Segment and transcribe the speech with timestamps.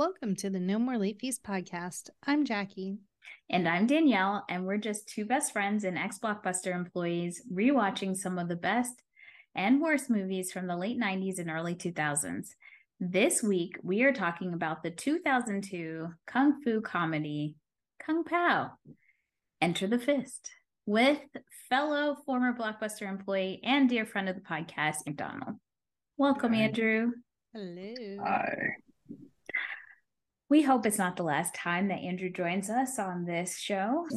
[0.00, 2.08] Welcome to the No More Late Fees podcast.
[2.26, 2.96] I'm Jackie.
[3.50, 8.38] And I'm Danielle, and we're just two best friends and ex Blockbuster employees rewatching some
[8.38, 9.02] of the best
[9.54, 12.46] and worst movies from the late 90s and early 2000s.
[12.98, 17.56] This week, we are talking about the 2002 Kung Fu comedy
[18.02, 18.70] Kung Pow
[19.60, 20.50] Enter the Fist
[20.86, 21.18] with
[21.68, 25.56] fellow former Blockbuster employee and dear friend of the podcast, McDonald.
[26.16, 26.62] Welcome, Hi.
[26.62, 27.10] Andrew.
[27.52, 28.24] Hello.
[28.24, 28.76] Hi.
[30.50, 34.04] We hope it's not the last time that Andrew joins us on this show.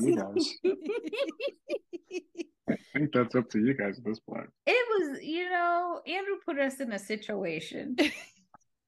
[2.67, 4.49] I think that's up to you guys at this point.
[4.65, 7.95] It was, you know, Andrew put us in a situation.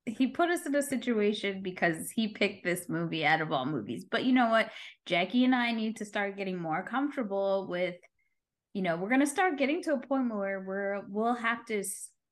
[0.08, 4.06] he put us in a situation because he picked this movie out of all movies.
[4.10, 4.72] But you know what?
[5.06, 7.96] Jackie and I need to start getting more comfortable with,
[8.74, 11.84] you know, we're going to start getting to a point where we're, we'll have to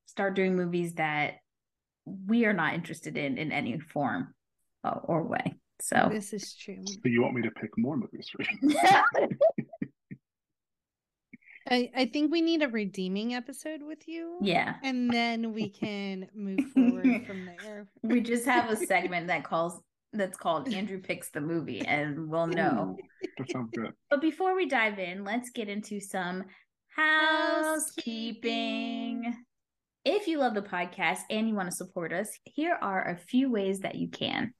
[0.07, 1.35] start doing movies that
[2.05, 4.33] we are not interested in in any form
[4.83, 5.53] Uh, or way.
[5.79, 6.83] So this is true.
[6.85, 8.77] So you want me to pick more movies for you?
[11.69, 14.37] I, I think we need a redeeming episode with you.
[14.41, 14.75] Yeah.
[14.83, 17.87] And then we can move forward from there.
[18.01, 19.79] We just have a segment that calls
[20.11, 22.97] that's called Andrew Picks the Movie and we'll know.
[23.37, 23.93] that sounds good.
[24.09, 26.43] But before we dive in, let's get into some
[26.95, 29.33] housekeeping.
[30.05, 33.49] If you love the podcast and you want to support us, here are a few
[33.49, 34.53] ways that you can.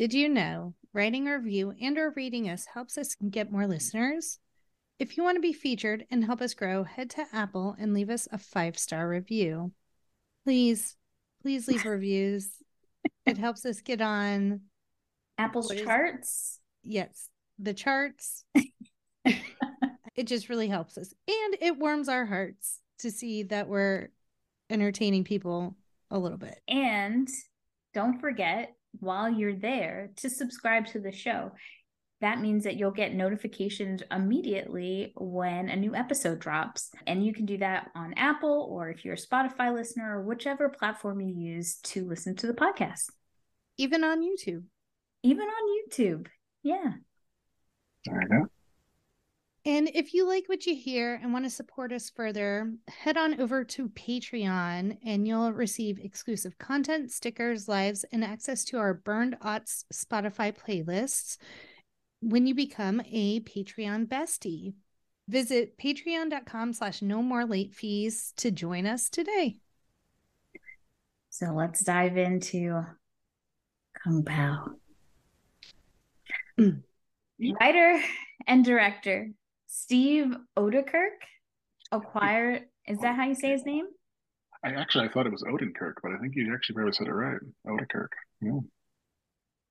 [0.00, 4.38] Did you know writing a review and or reading us helps us get more listeners?
[4.98, 8.08] If you want to be featured and help us grow, head to Apple and leave
[8.08, 9.72] us a five-star review.
[10.46, 10.96] Please,
[11.42, 12.48] please leave reviews.
[13.26, 14.62] It helps us get on
[15.36, 16.60] Apple's charts.
[16.82, 17.28] Yes,
[17.58, 18.46] the charts.
[19.26, 21.12] it just really helps us.
[21.28, 24.08] And it warms our hearts to see that we're
[24.70, 25.76] entertaining people
[26.10, 26.58] a little bit.
[26.66, 27.28] And
[27.92, 31.52] don't forget while you're there to subscribe to the show.
[32.20, 36.90] That means that you'll get notifications immediately when a new episode drops.
[37.06, 40.68] And you can do that on Apple or if you're a Spotify listener or whichever
[40.68, 43.06] platform you use to listen to the podcast.
[43.78, 44.64] Even on YouTube.
[45.22, 46.26] Even on YouTube.
[46.62, 46.92] Yeah.
[48.04, 48.46] There you go.
[49.70, 53.40] And if you like what you hear and want to support us further, head on
[53.40, 59.36] over to Patreon and you'll receive exclusive content, stickers, lives, and access to our Burned
[59.38, 61.36] Aughts Spotify playlists
[62.20, 64.74] when you become a Patreon bestie.
[65.28, 69.58] Visit patreon.com slash no more late fees to join us today.
[71.28, 72.82] So let's dive into
[74.02, 74.70] Kung Pow.
[77.38, 78.02] Writer
[78.48, 79.30] and director
[79.72, 81.20] Steve Oedekerk
[81.92, 82.62] acquired.
[82.86, 83.86] Is that how you say his name?
[84.64, 87.12] I actually I thought it was Odenkirk, but I think you actually probably said it
[87.12, 87.38] right.
[87.66, 88.08] Odenkirk.
[88.42, 88.58] Yeah.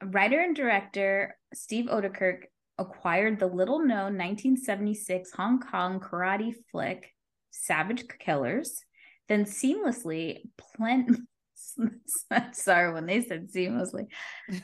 [0.02, 2.44] Writer and director Steve Oedekerk
[2.78, 7.14] acquired the little-known 1976 Hong Kong karate flick
[7.52, 8.82] Savage Killers,
[9.28, 11.18] then seamlessly plant.
[12.54, 14.06] Sorry when they said seamlessly.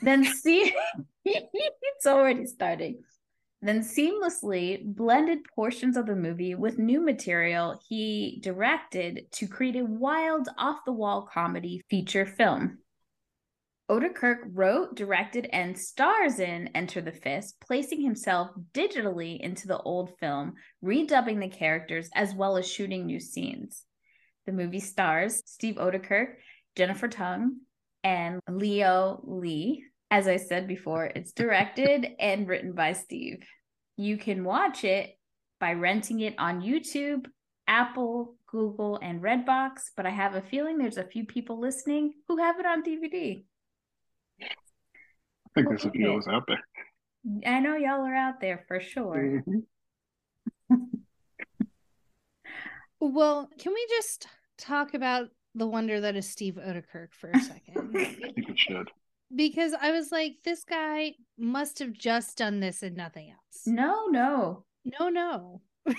[0.01, 0.73] Then see,
[1.25, 3.01] it's already starting
[3.67, 9.85] then seamlessly blended portions of the movie with new material he directed to create a
[9.85, 12.79] wild, off the wall comedy feature film.
[13.89, 20.17] Oedekerk wrote, directed, and stars in Enter the Fist, placing himself digitally into the old
[20.19, 23.83] film, redubbing the characters as well as shooting new scenes.
[24.47, 26.35] The movie stars Steve Oedekerk,
[26.75, 27.57] Jennifer Tung,
[28.03, 29.83] and Leo Lee.
[30.09, 33.43] As I said before, it's directed and written by Steve.
[33.97, 35.17] You can watch it
[35.59, 37.25] by renting it on YouTube,
[37.67, 42.37] Apple, Google, and Redbox, but I have a feeling there's a few people listening who
[42.37, 43.43] have it on DVD.
[44.41, 44.45] I
[45.53, 46.61] think there's a few of us out there.
[47.45, 49.43] I know y'all are out there for sure.
[50.69, 50.75] Mm-hmm.
[52.99, 54.27] well, can we just
[54.57, 57.95] talk about the wonder that is Steve Oedekerk for a second?
[57.97, 58.91] I think it should
[59.33, 63.63] because I was like, this guy must have just done this and nothing else.
[63.65, 64.65] No, no,
[64.99, 65.61] no, no.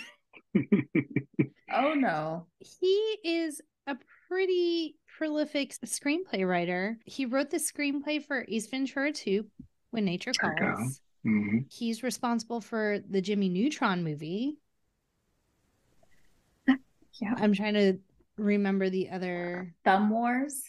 [1.73, 2.46] oh no.
[2.61, 3.96] He is a
[4.28, 6.99] pretty prolific screenplay writer.
[7.05, 9.44] He wrote the screenplay for Ace Ventura 2,
[9.90, 11.00] When Nature Calls.
[11.26, 11.58] Mm-hmm.
[11.69, 14.58] He's responsible for the Jimmy Neutron movie.
[16.69, 17.34] yeah.
[17.37, 17.99] I'm trying to
[18.37, 20.62] remember the other Thumb Wars.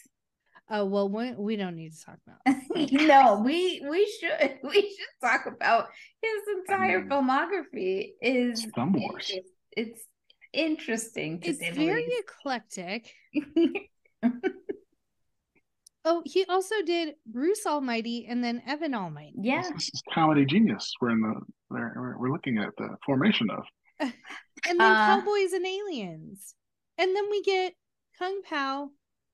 [0.70, 2.92] Oh well, we, we don't need to talk about.
[2.92, 5.86] no, we we should we should talk about
[6.20, 8.10] his entire I mean, filmography.
[8.20, 9.30] Is Thumb Wars.
[9.30, 10.04] It's, it's
[10.52, 11.40] interesting.
[11.42, 13.12] it's very eclectic.
[16.04, 19.34] Oh, he also did Bruce Almighty and then Evan Almighty.
[19.42, 19.60] Yeah.
[19.60, 20.90] This, this is comedy genius.
[21.02, 21.34] We're in the
[21.68, 23.64] we're, we're looking at the formation of.
[24.00, 26.54] And then Uh, Cowboys and Aliens.
[26.96, 27.74] And then we get
[28.18, 28.90] Kung Pow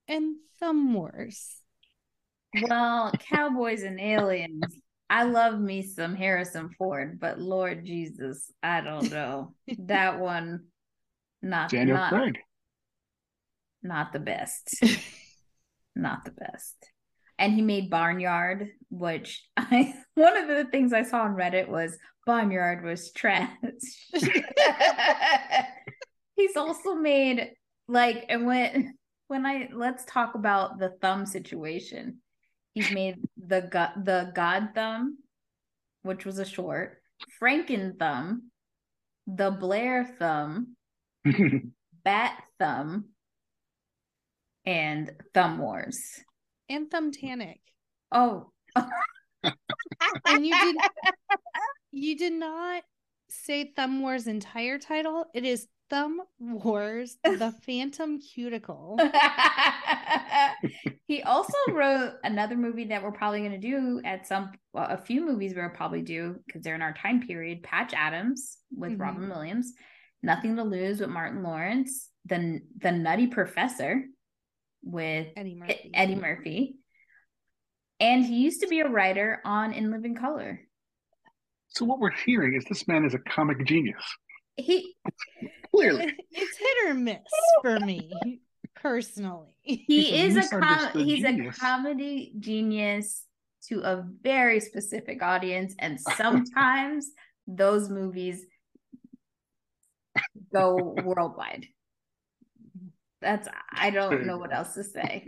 [0.08, 1.56] and some worse.
[2.68, 4.64] Well, Cowboys and Aliens.
[5.10, 9.54] I love me some Harrison Ford, but Lord Jesus, I don't know.
[9.78, 10.64] that one
[11.42, 12.38] not Daniel not, Craig.
[13.82, 14.82] not the best.
[15.94, 16.74] not the best.
[17.38, 21.98] And he made Barnyard, which I one of the things I saw on Reddit was
[22.26, 23.50] Barnyard was trash.
[26.36, 27.50] He's also made
[27.86, 28.94] like and when
[29.34, 32.18] when I let's talk about the thumb situation.
[32.72, 35.18] He's made the god the God Thumb,
[36.02, 37.02] which was a short,
[37.42, 38.50] Franken Thumb,
[39.26, 40.76] the Blair Thumb,
[42.04, 43.06] Bat Thumb,
[44.64, 46.20] and Thumb Wars.
[46.68, 47.58] and Thumbtanic.
[48.12, 48.52] Oh,
[50.26, 50.76] And you did
[51.90, 52.84] you did not
[53.30, 55.26] say Thumb Wars entire title.
[55.34, 58.98] It is Thumb Wars, the Phantom Cuticle.
[61.06, 64.96] he also wrote another movie that we're probably going to do at some well, a
[64.98, 69.00] few movies we'll probably do because they're in our time period patch adams with Mhm.
[69.00, 69.72] robin williams
[70.22, 74.02] nothing to lose with martin lawrence the the nutty professor
[74.82, 75.90] with Eddie Murphy.
[75.94, 76.76] eddie murphy
[78.00, 80.60] and he used to be a writer on in living color
[81.68, 84.02] so what we're hearing is this man is a comic genius.
[84.56, 84.94] he
[85.74, 86.12] Clearly.
[86.30, 87.18] It's hit or miss
[87.62, 88.40] for me
[88.74, 89.56] personally.
[89.62, 93.24] he He's a is a com- misunderstood he's a comedy genius
[93.68, 97.10] to a very specific audience and sometimes
[97.46, 98.44] those movies
[100.52, 101.66] go worldwide
[103.22, 105.26] that's i don't know what else to say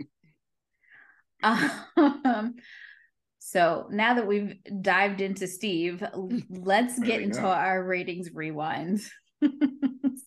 [1.43, 2.55] um,
[3.39, 6.03] so now that we've dived into steve
[6.49, 7.47] let's There get into go.
[7.47, 8.99] our ratings rewind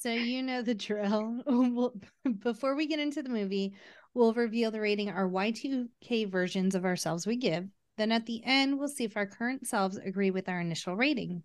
[0.01, 1.43] So you know the drill.
[1.47, 1.95] We'll,
[2.39, 3.75] before we get into the movie,
[4.15, 7.69] we'll reveal the rating our Y2K versions of ourselves we give.
[7.99, 11.43] Then at the end, we'll see if our current selves agree with our initial rating.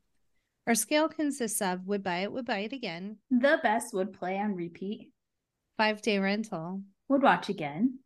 [0.68, 4.40] Our scale consists of would buy it, would buy it again, the best would play
[4.40, 5.12] on repeat
[5.78, 8.00] five day rental, would watch again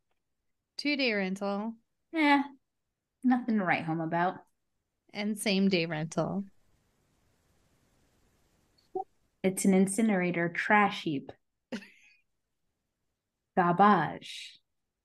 [0.78, 1.76] two day rental,
[2.16, 2.42] eh
[3.24, 4.40] nothing to write home about
[5.14, 6.44] and same day rental.
[9.44, 11.32] It's an incinerator trash heap.
[13.58, 14.60] Garbage.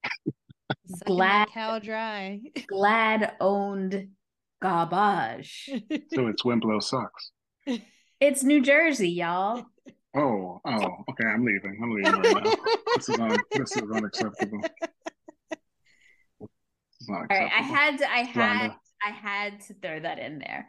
[1.05, 2.41] Glad- cow dry.
[2.69, 4.09] Glad owned
[4.61, 5.71] garbage.
[6.13, 7.31] So it's Wimblow sucks.
[8.21, 9.65] It's New Jersey, y'all.
[10.17, 11.27] Oh, oh, okay.
[11.27, 11.79] I'm leaving.
[11.83, 12.53] I'm leaving right now.
[12.97, 14.61] This is un- this is unacceptable.
[14.61, 15.59] This
[17.01, 18.77] is not All right, I had to, I had Rhonda.
[19.05, 20.69] I had to throw that in there.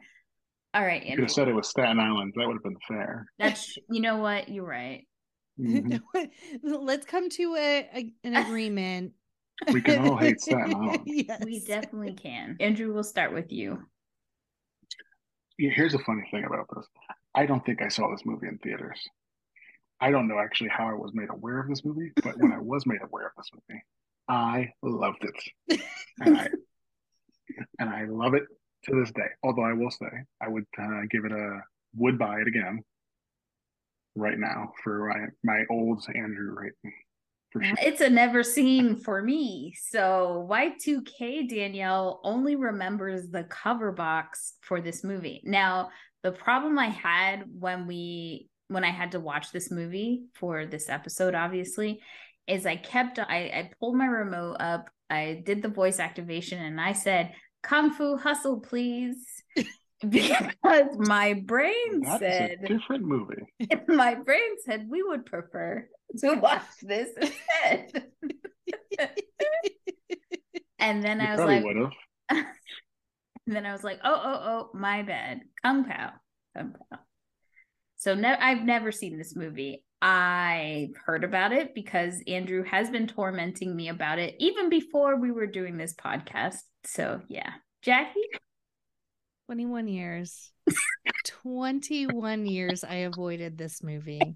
[0.75, 2.33] All right, You could have said it was Staten Island.
[2.35, 3.25] That would have been fair.
[3.39, 4.49] That's you know what?
[4.49, 5.07] You're right.
[5.57, 6.01] Mhm.
[6.63, 9.13] Let's come to a, a- an agreement.
[9.71, 11.03] We can all hate Staten Island.
[11.05, 11.41] yes.
[11.45, 12.57] We definitely can.
[12.59, 13.81] Andrew, we'll start with you.
[15.57, 16.85] Yeah, Here's a funny thing about this.
[17.35, 18.99] I don't think I saw this movie in theaters.
[20.01, 22.59] I don't know actually how I was made aware of this movie, but when I
[22.59, 23.81] was made aware of this movie,
[24.27, 25.79] I loved it.
[26.19, 26.49] And I,
[27.79, 28.43] and I love it
[28.85, 29.27] to this day.
[29.43, 30.07] Although I will say,
[30.41, 31.61] I would uh, give it a
[31.95, 32.83] would buy it again
[34.15, 35.09] right now for
[35.43, 36.93] my, my old Andrew rating.
[37.51, 37.75] For sure.
[37.81, 39.73] It's a never seen for me.
[39.89, 45.41] So Y2K Danielle only remembers the cover box for this movie.
[45.45, 45.89] Now,
[46.23, 50.89] the problem I had when we when I had to watch this movie for this
[50.89, 52.01] episode, obviously,
[52.47, 56.81] is I kept I, I pulled my remote up, I did the voice activation, and
[56.81, 57.31] I said,
[57.65, 59.25] Kung Fu Hustle, please.
[60.09, 63.41] because my brain That is said a different movie.
[63.87, 65.87] my brain said we would prefer
[66.19, 68.03] to watch this instead.
[70.79, 71.91] and then You I was like, would have.
[73.47, 75.41] and then I was like, oh, oh, oh, my bad.
[75.63, 76.11] Kung Pow.
[76.55, 76.99] Kung Pow.
[77.97, 79.83] So ne- I've never seen this movie.
[80.07, 85.31] I've heard about it because Andrew has been tormenting me about it even before we
[85.31, 86.59] were doing this podcast.
[86.83, 87.53] So yeah.
[87.81, 88.21] Jackie?
[89.47, 90.51] 21 years.
[91.43, 94.35] 21 years I avoided this movie.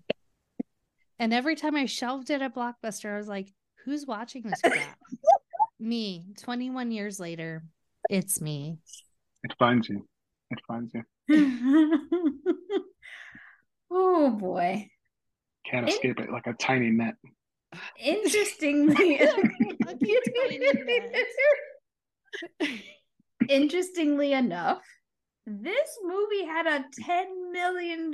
[1.20, 3.54] And every time I shelved it at Blockbuster, I was like,
[3.86, 4.98] who's watching this crap?
[5.80, 6.26] me.
[6.42, 7.64] 21 years later,
[8.10, 8.80] it's me.
[9.44, 10.08] It finds you.
[10.50, 11.04] It finds you.
[13.92, 14.90] oh boy.
[15.66, 17.16] Can't It- escape it like a tiny net.
[18.00, 19.22] Interestingly,
[23.50, 24.82] interestingly enough,
[25.46, 28.12] this movie had a $10 million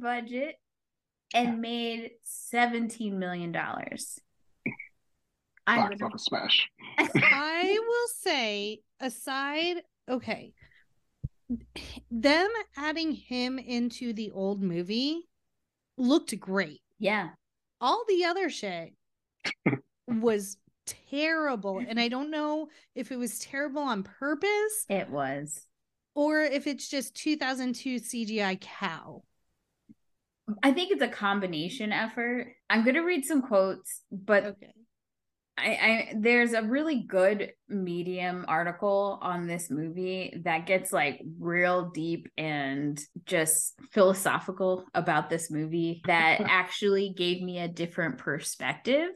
[0.00, 0.56] budget
[1.34, 2.10] and made
[2.54, 3.54] $17 million.
[5.66, 6.14] I'm gonna...
[6.14, 6.68] a smash.
[6.98, 10.52] I will say, aside, okay,
[12.10, 15.28] them adding him into the old movie
[15.98, 16.80] looked great.
[16.98, 17.30] Yeah.
[17.80, 18.94] All the other shit
[20.06, 20.56] was
[21.10, 21.82] terrible.
[21.86, 24.86] And I don't know if it was terrible on purpose.
[24.88, 25.66] It was.
[26.14, 29.22] Or if it's just 2002 CGI cow.
[30.62, 32.54] I think it's a combination effort.
[32.70, 34.72] I'm going to read some quotes, but okay.
[35.58, 41.90] I, I there's a really good medium article on this movie that gets like real
[41.90, 49.08] deep and just philosophical about this movie that actually gave me a different perspective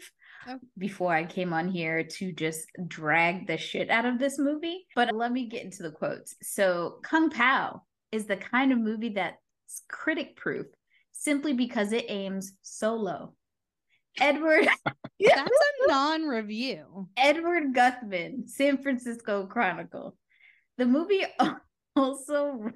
[0.48, 0.58] oh.
[0.78, 4.86] before I came on here to just drag the shit out of this movie.
[4.96, 6.34] But let me get into the quotes.
[6.42, 7.82] So Kung Pao
[8.12, 9.36] is the kind of movie that's
[9.88, 10.66] critic proof
[11.12, 13.34] simply because it aims so low.
[14.18, 14.68] Edward.
[15.20, 17.08] That's a non review.
[17.16, 20.16] Edward Guthman, San Francisco Chronicle.
[20.78, 21.24] The movie
[21.96, 22.70] also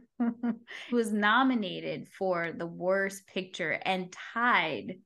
[0.93, 4.97] was nominated for the worst picture and tied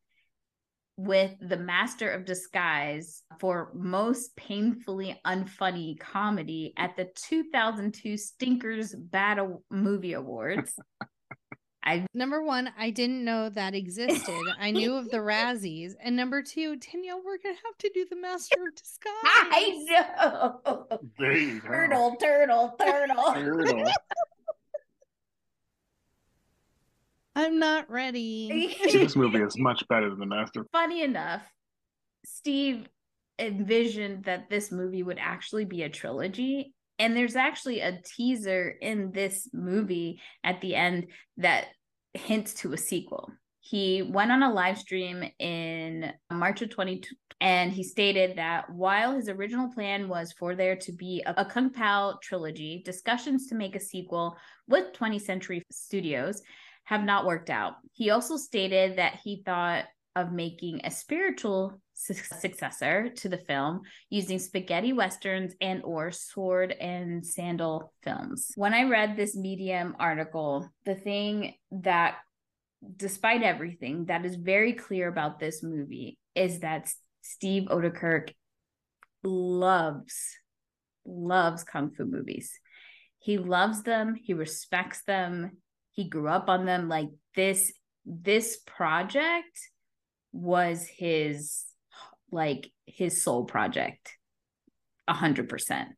[0.97, 9.39] with The Master of Disguise for most painfully unfunny comedy at the 2002 Stinkers Bad
[9.71, 10.75] Movie Awards.
[11.89, 14.35] I number one, I didn't know that existed.
[14.61, 18.17] I knew of the Razzies, and number two, Danielle, we're gonna have to do the
[18.17, 19.15] Master of Disguise.
[19.25, 20.87] I know.
[21.65, 23.93] Turtle, turtle, turtle, turtle.
[27.35, 28.77] I'm not ready.
[28.85, 30.67] this movie is much better than the Master.
[30.71, 31.43] Funny enough,
[32.23, 32.87] Steve
[33.39, 39.13] envisioned that this movie would actually be a trilogy and there's actually a teaser in
[39.13, 41.67] this movie at the end that
[42.15, 43.31] hints to a sequel.
[43.61, 49.15] He went on a live stream in March of 2020 and he stated that while
[49.15, 53.55] his original plan was for there to be a, a Kung Pow trilogy, discussions to
[53.55, 54.37] make a sequel
[54.67, 56.43] with 20th Century Studios
[56.85, 57.75] have not worked out.
[57.93, 59.85] He also stated that he thought
[60.17, 66.73] of making a spiritual su- successor to the film using spaghetti westerns and or sword
[66.73, 68.53] and sandal films.
[68.55, 72.19] When I read this Medium article, the thing that
[72.97, 76.89] despite everything that is very clear about this movie is that
[77.23, 78.33] Steve Oedekerk
[79.25, 80.37] loves
[81.05, 82.61] loves kung fu movies.
[83.19, 85.57] He loves them, he respects them,
[85.91, 87.73] he grew up on them like this
[88.07, 89.59] this project
[90.33, 91.65] was his
[92.31, 94.15] like his soul project.
[95.07, 95.89] A hundred percent.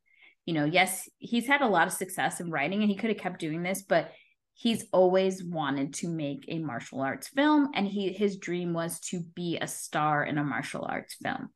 [0.47, 3.19] You know yes he's had a lot of success in writing and he could have
[3.19, 4.11] kept doing this but
[4.55, 9.21] he's always wanted to make a martial arts film and he his dream was to
[9.21, 11.51] be a star in a martial arts film.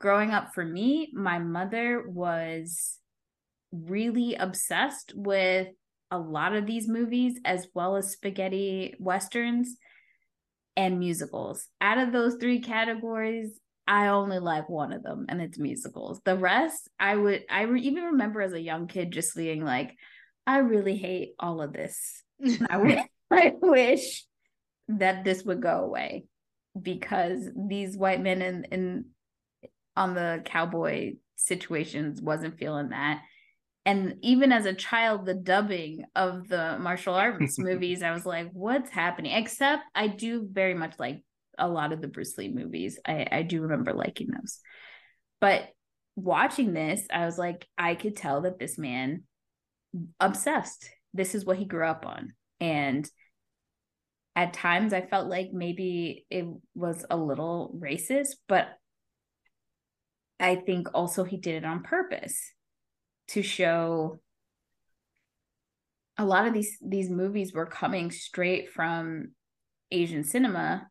[0.00, 2.98] Growing up for me my mother was
[3.72, 5.68] really obsessed with
[6.10, 9.76] a lot of these movies as well as spaghetti westerns
[10.76, 11.66] and musicals.
[11.80, 16.20] Out of those three categories, I only like one of them, and it's musicals.
[16.22, 19.96] The rest, I would, I re- even remember as a young kid just being like,
[20.46, 22.22] I really hate all of this.
[22.44, 24.26] I, w- I wish
[24.88, 26.26] that this would go away
[26.80, 29.04] because these white men in, in
[29.96, 33.22] on the cowboy situations wasn't feeling that
[33.84, 38.50] and even as a child the dubbing of the martial arts movies i was like
[38.52, 41.22] what's happening except i do very much like
[41.58, 42.98] a lot of the bruce lee movies.
[43.06, 44.60] I i do remember liking those.
[45.40, 45.68] But
[46.16, 49.24] watching this i was like i could tell that this man
[50.20, 50.90] obsessed.
[51.14, 52.32] This is what he grew up on.
[52.60, 53.08] And
[54.34, 58.68] at times i felt like maybe it was a little racist but
[60.38, 62.52] i think also he did it on purpose
[63.26, 64.20] to show
[66.18, 69.28] a lot of these these movies were coming straight from
[69.90, 70.88] Asian cinema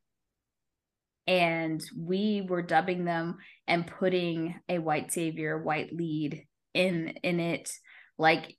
[1.27, 7.69] and we were dubbing them and putting a white savior white lead in in it
[8.17, 8.55] like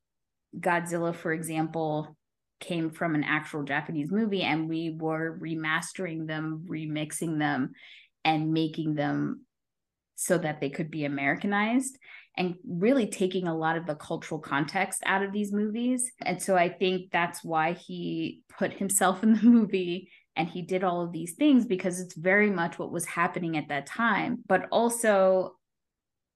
[0.58, 2.16] Godzilla for example
[2.60, 7.72] came from an actual Japanese movie and we were remastering them remixing them
[8.24, 9.44] and making them
[10.16, 11.96] so that they could be Americanized
[12.36, 16.10] and really taking a lot of the cultural context out of these movies.
[16.22, 20.84] And so I think that's why he put himself in the movie and he did
[20.84, 24.38] all of these things because it's very much what was happening at that time.
[24.46, 25.56] But also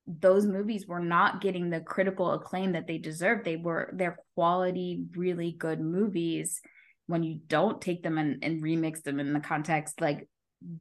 [0.07, 3.45] those movies were not getting the critical acclaim that they deserved.
[3.45, 6.61] They were they're quality really good movies.
[7.07, 10.29] When you don't take them and, and remix them in the context like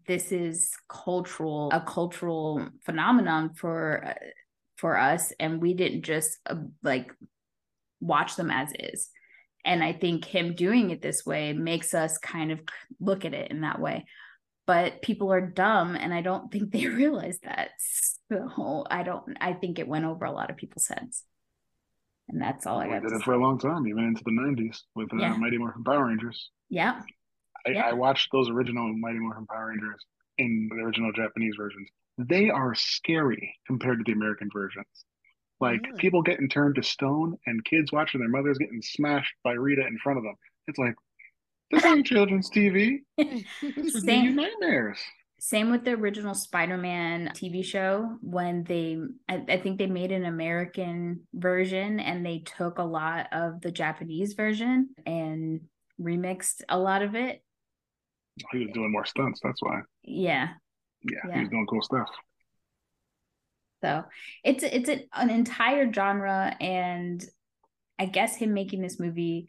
[0.08, 4.26] this is cultural a cultural phenomenon for uh,
[4.78, 5.32] for us.
[5.40, 7.14] And we didn't just uh, like
[8.00, 9.10] watch them as is
[9.66, 12.60] and i think him doing it this way makes us kind of
[13.00, 14.06] look at it in that way.
[14.68, 17.70] But people are dumb and i don't think they realize that.
[17.80, 21.24] So i don't i think it went over a lot of people's heads.
[22.30, 24.80] And that's all i got did it for a long time even into the 90s
[24.96, 25.36] with uh, yeah.
[25.36, 26.50] mighty morphin power rangers.
[26.70, 27.02] Yeah.
[27.68, 27.86] I, yeah.
[27.88, 30.06] I watched those original mighty morphin power rangers
[30.38, 31.90] in the original japanese versions.
[32.18, 35.06] They are scary compared to the american versions
[35.62, 35.98] like really?
[36.00, 39.98] people getting turned to stone and kids watching their mothers getting smashed by Rita in
[40.00, 40.36] front of them.
[40.68, 40.96] It's like
[41.72, 43.00] this ain't children's TV.
[43.62, 45.00] This Same nightmares.
[45.40, 50.26] Same with the original Spider-Man TV show when they I, I, think they made an
[50.26, 55.62] American version and they took a lot of the Japanese version and
[56.00, 57.44] remixed a lot of it.
[58.52, 59.82] He was doing more stunts, that's why.
[60.04, 60.50] Yeah.
[61.04, 61.34] Yeah, yeah.
[61.34, 62.10] he was doing cool stuff.
[63.82, 64.04] So
[64.44, 67.24] it's it's an, an entire genre, and
[67.98, 69.48] I guess him making this movie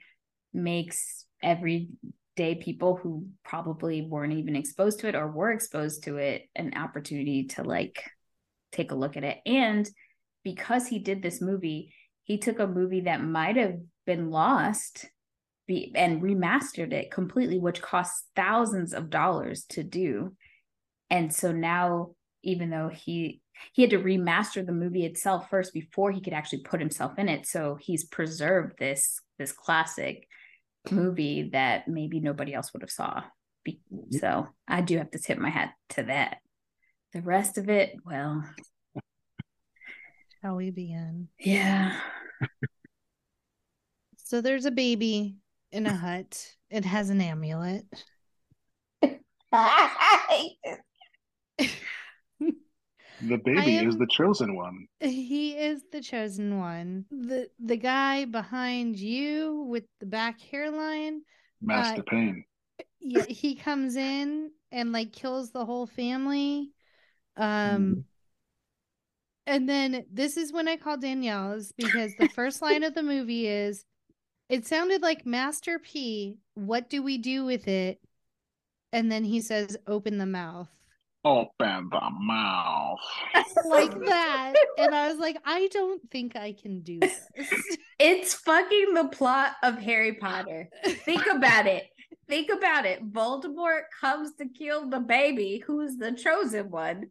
[0.53, 6.49] makes everyday people who probably weren't even exposed to it or were exposed to it
[6.55, 8.03] an opportunity to like
[8.73, 9.39] take a look at it.
[9.45, 9.89] And
[10.45, 15.07] because he did this movie, he took a movie that might have been lost
[15.67, 20.35] be, and remastered it completely, which costs thousands of dollars to do.
[21.11, 23.42] And so now, even though he
[23.73, 27.29] he had to remaster the movie itself first before he could actually put himself in
[27.29, 27.47] it.
[27.47, 30.27] So he's preserved this this classic
[30.91, 33.23] movie that maybe nobody else would have saw.
[34.11, 36.39] So i do have to tip my hat to that.
[37.13, 38.45] The rest of it well.
[40.41, 41.29] Shall we begin?
[41.39, 41.99] Yeah.
[44.25, 45.37] So there's a baby
[45.73, 46.55] in a hut.
[46.71, 47.85] It has an amulet
[53.29, 54.87] The baby am, is the chosen one.
[55.01, 57.05] He is the chosen one.
[57.11, 61.23] The the guy behind you with the back hairline.
[61.61, 62.45] Master uh, Pain.
[63.01, 66.71] Yeah, he comes in and like kills the whole family.
[67.37, 68.05] Um mm.
[69.47, 73.47] and then this is when I call Danielle's because the first line of the movie
[73.47, 73.85] is
[74.49, 78.01] it sounded like Master P, what do we do with it?
[78.93, 80.69] And then he says, open the mouth
[81.25, 82.99] open the mouth.
[83.65, 84.55] Like that.
[84.79, 87.21] And i was like i don't think i can do this.
[87.99, 90.69] It's fucking the plot of harry potter.
[90.85, 91.85] Think about it.
[92.29, 93.13] Think about it.
[93.13, 97.11] Voldemort comes to kill the baby who's the chosen one.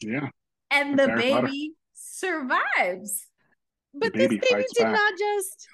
[0.00, 0.28] Yeah.
[0.70, 1.48] And the baby Potter.
[1.94, 3.26] survives.
[3.94, 4.40] But this baby
[4.74, 4.92] did back.
[4.92, 5.68] not just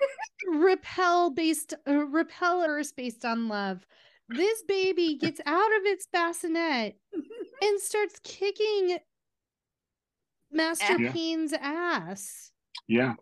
[0.48, 3.87] repel based uh, repel Earth based on love.
[4.29, 6.96] This baby gets out of its bassinet
[7.62, 8.99] and starts kicking
[10.51, 11.12] Master yeah.
[11.12, 12.51] Peen's ass.
[12.87, 13.14] Yeah.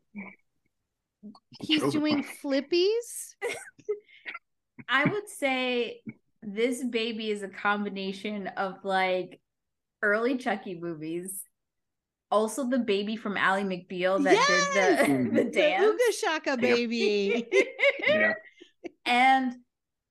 [1.60, 3.34] He's doing flippies.
[4.88, 6.02] I would say
[6.42, 9.40] this baby is a combination of like
[10.02, 11.42] early Chucky movies.
[12.30, 15.06] Also, the baby from Ally McBeal that yes!
[15.06, 16.00] did the, the dance.
[16.06, 17.46] The Shaka baby.
[18.08, 18.32] yeah.
[19.04, 19.54] And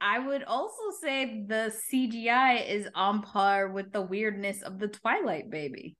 [0.01, 5.49] I would also say the CGI is on par with the weirdness of the Twilight
[5.49, 5.95] baby.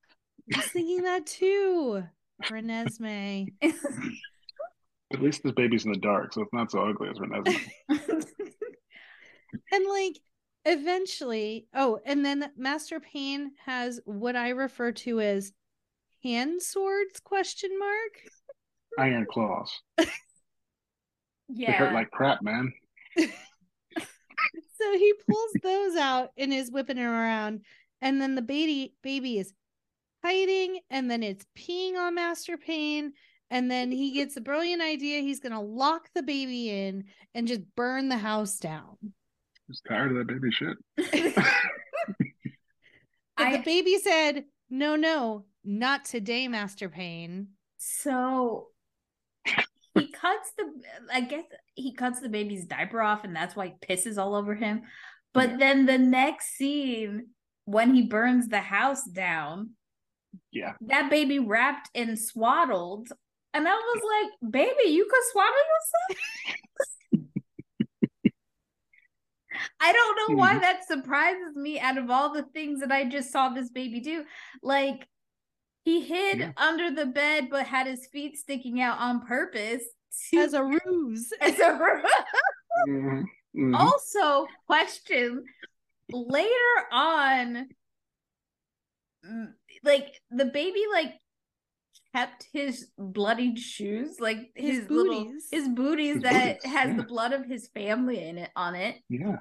[0.53, 2.03] I was thinking that too.
[2.43, 3.53] Renesmee.
[5.13, 7.69] At least this baby's in the dark, so it's not so ugly as Renesmee.
[9.71, 10.19] and like
[10.65, 15.53] eventually, oh, and then Master Pain has what I refer to as
[16.23, 18.19] hand swords question mark.
[18.99, 19.71] Iron claws.
[19.97, 20.05] yeah.
[21.47, 22.73] They hurt like crap, man
[24.79, 27.61] so he pulls those out and is whipping him around.
[28.01, 29.53] And then the baby baby is
[30.23, 33.13] hiding, and then it's peeing on Master Pain.
[33.51, 35.21] And then he gets a brilliant idea.
[35.21, 38.97] He's gonna lock the baby in and just burn the house down.
[39.67, 40.77] He's tired of that baby shit.
[43.38, 47.49] I, the baby said, No, no, not today, Master Pain.
[47.77, 48.69] So
[49.97, 50.65] he cuts the
[51.12, 51.43] I guess
[51.75, 54.84] he cuts the baby's diaper off and that's why he pisses all over him.
[55.34, 55.58] But yeah.
[55.58, 57.27] then the next scene
[57.65, 59.71] when he burns the house down,
[60.51, 60.73] yeah.
[60.81, 63.08] That baby wrapped and swaddled.
[63.53, 64.01] And I was
[64.41, 67.25] like, baby, you could swaddle yourself?
[69.79, 70.38] I don't know Mm-hmm.
[70.39, 73.99] why that surprises me out of all the things that I just saw this baby
[74.01, 74.25] do.
[74.62, 75.08] Like
[75.85, 76.51] he hid Yeah.
[76.57, 79.83] under the bed but had his feet sticking out on purpose.
[80.31, 81.31] to- As a ruse.
[81.41, 82.03] as a-
[82.89, 83.23] Mhm.
[83.55, 83.75] Mhm.
[83.79, 85.45] also question
[86.11, 87.69] later on
[89.83, 91.13] like the baby like
[92.13, 95.47] kept his bloodied shoes like His his, little booties.
[95.51, 96.95] his booties His that booties, has yeah.
[96.97, 99.37] the blood of his family in it on it Yeah.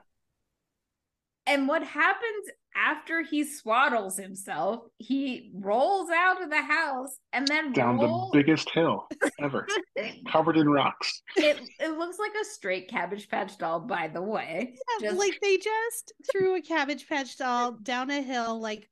[1.46, 7.72] and what happens after he swaddles himself he rolls out of the house and then
[7.72, 9.06] Down rolls, the biggest hill
[9.40, 9.66] ever,
[10.28, 11.22] covered in rocks.
[11.36, 15.38] it, it looks like a straight cabbage patch doll by the way Yeah, Just- like
[15.40, 18.88] they just threw a cabbage patch doll down a hill like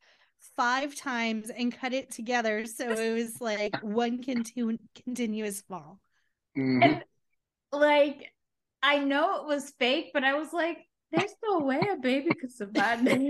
[0.56, 5.98] five times and cut it together so it was like one continu- continuous fall.
[6.58, 6.84] Mhm.
[6.84, 7.04] And
[7.72, 8.30] like,
[8.82, 10.78] I know it was fake, but I was like,
[11.12, 13.20] there's no way a baby could survive that.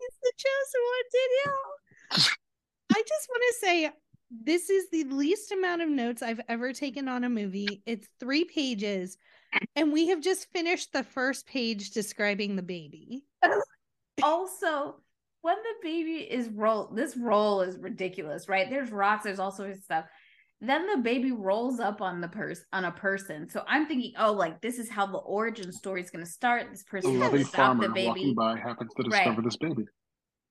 [0.00, 2.28] It's the chosen one, Danielle.
[2.92, 3.90] I just want to say
[4.30, 7.82] this is the least amount of notes I've ever taken on a movie.
[7.86, 9.16] It's three pages,
[9.76, 13.24] and we have just finished the first page describing the baby.
[14.22, 14.96] also,
[15.42, 18.68] when the baby is roll, this roll is ridiculous, right?
[18.70, 20.04] There's rocks, there's all sorts of stuff.
[20.60, 23.48] Then the baby rolls up on the person on a person.
[23.50, 26.68] So I'm thinking, oh, like this is how the origin story is going to start.
[26.70, 28.06] This person will loving farmer the baby.
[28.08, 29.10] walking by happens to Right.
[29.24, 29.84] discover this baby.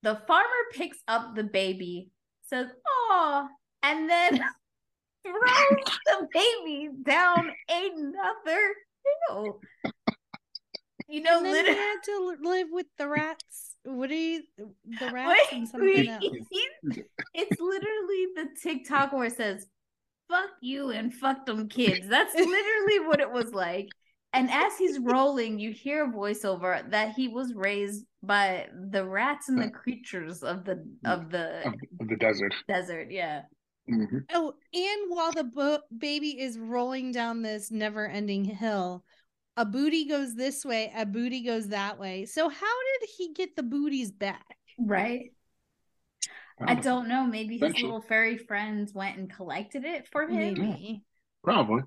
[0.03, 2.09] the farmer picks up the baby,
[2.43, 3.47] says, "Oh,"
[3.81, 4.39] and then
[5.25, 8.75] throws the baby down another
[9.29, 9.59] hill.
[11.07, 11.77] You know, and then we literally.
[11.79, 13.75] had to live with the rats.
[13.83, 14.43] What are you?
[14.57, 16.23] The rats and something else.
[17.33, 19.65] it's literally the TikTok where it says,
[20.29, 22.07] fuck you and fuck them kids.
[22.07, 23.89] That's literally what it was like.
[24.35, 29.47] And as he's rolling, you hear a voiceover that he was raised by the rats
[29.49, 32.53] and the creatures of the of the Of, of the desert.
[32.67, 33.11] desert.
[33.11, 33.43] Yeah.
[33.87, 34.21] Mhm.
[34.33, 39.03] Oh, and while the bo- baby is rolling down this never-ending hill,
[39.57, 42.25] a booty goes this way, a booty goes that way.
[42.25, 44.57] So how did he get the booties back?
[44.79, 45.33] Right.
[46.67, 47.25] I don't know.
[47.25, 50.53] Maybe his little furry friends went and collected it for him.
[50.53, 51.03] Maybe.
[51.43, 51.83] Probably.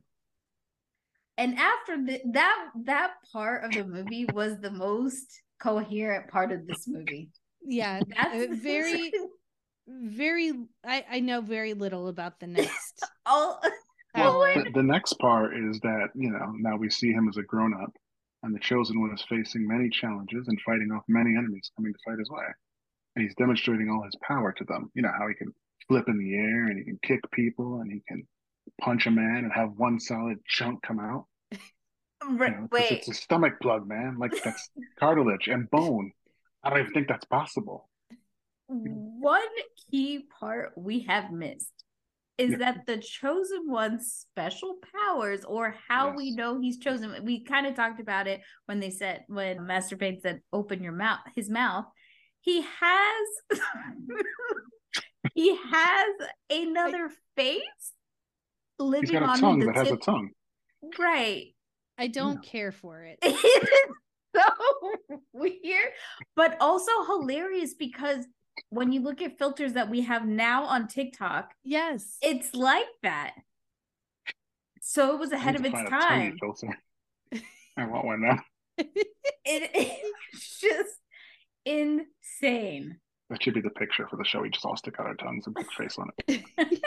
[1.38, 6.66] And after the, that that part of the movie was the most coherent part of
[6.66, 7.30] this movie.
[7.62, 9.12] Yeah, That's uh, very,
[9.86, 10.52] very.
[10.84, 13.04] I I know very little about the next.
[13.26, 13.62] all
[14.14, 17.42] Well, the, the next part is that, you know, now we see him as a
[17.42, 17.92] grown up,
[18.42, 21.98] and the chosen one is facing many challenges and fighting off many enemies coming to
[22.04, 22.44] fight his way.
[23.16, 24.90] And he's demonstrating all his power to them.
[24.94, 25.52] You know, how he can
[25.88, 28.26] flip in the air and he can kick people and he can
[28.80, 31.24] punch a man and have one solid chunk come out.
[32.28, 32.90] You Right, wait.
[32.92, 34.16] it's a stomach plug, man.
[34.18, 36.10] Like that's cartilage and bone.
[36.64, 37.88] I don't even think that's possible.
[38.68, 39.42] One
[39.90, 41.70] key part we have missed
[42.38, 42.56] is Yeah.
[42.58, 47.24] that the chosen one's special powers or how we know he's chosen.
[47.24, 50.92] We kind of talked about it when they said when Master Pain said open your
[50.92, 51.84] mouth his mouth.
[52.46, 53.60] He has
[55.34, 56.08] he has
[56.50, 57.60] another face
[58.78, 60.00] He's living got a on tongue the that has a tip.
[60.02, 60.30] tongue.
[60.98, 61.54] Right.
[61.98, 63.18] I don't care for it.
[63.22, 63.34] It
[64.36, 65.90] is so weird,
[66.36, 68.24] but also hilarious because
[68.68, 72.18] when you look at filters that we have now on TikTok, Yes.
[72.22, 73.32] it's like that.
[74.82, 76.76] So it was ahead of its find a tongue time.
[77.78, 78.38] I want one now.
[78.78, 78.90] It,
[79.44, 80.98] it's just
[81.66, 82.98] insane.
[83.28, 84.40] That should be the picture for the show.
[84.40, 86.42] We just all stick out our tongues and put face on it.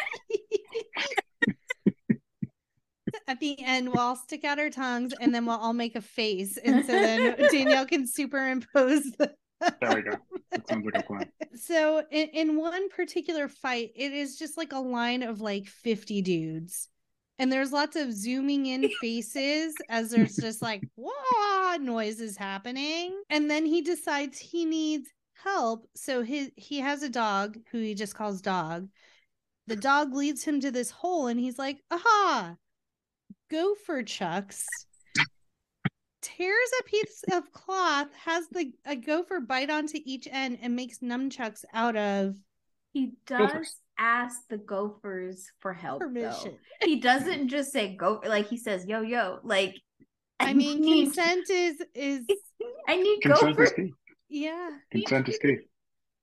[3.27, 6.01] At the end, we'll all stick out our tongues and then we'll all make a
[6.01, 6.57] face.
[6.57, 9.33] And so then Danielle can superimpose the.
[9.81, 10.17] There we go.
[10.51, 11.31] That sounds like a plan.
[11.55, 16.21] So in, in one particular fight, it is just like a line of like 50
[16.21, 16.87] dudes.
[17.39, 23.21] And there's lots of zooming in faces as there's just like wah noises happening.
[23.29, 25.07] And then he decides he needs
[25.43, 25.87] help.
[25.95, 28.89] So his he has a dog who he just calls dog.
[29.67, 32.55] The dog leads him to this hole and he's like, aha,
[33.49, 34.65] gopher chucks.
[36.21, 40.99] Tears a piece of cloth, has the a gopher bite onto each end and makes
[40.99, 42.35] nunchucks out of
[42.91, 43.51] He Gophers.
[43.51, 45.99] does ask the gophers for help.
[45.99, 46.07] though.
[46.07, 46.57] permission.
[46.81, 49.75] He doesn't just say go like he says yo yo like
[50.39, 52.25] I mean, need- consent is is
[52.87, 53.69] I need Consent gophers.
[53.71, 53.93] is key.
[54.29, 54.69] yeah.
[54.91, 55.57] Consent is key.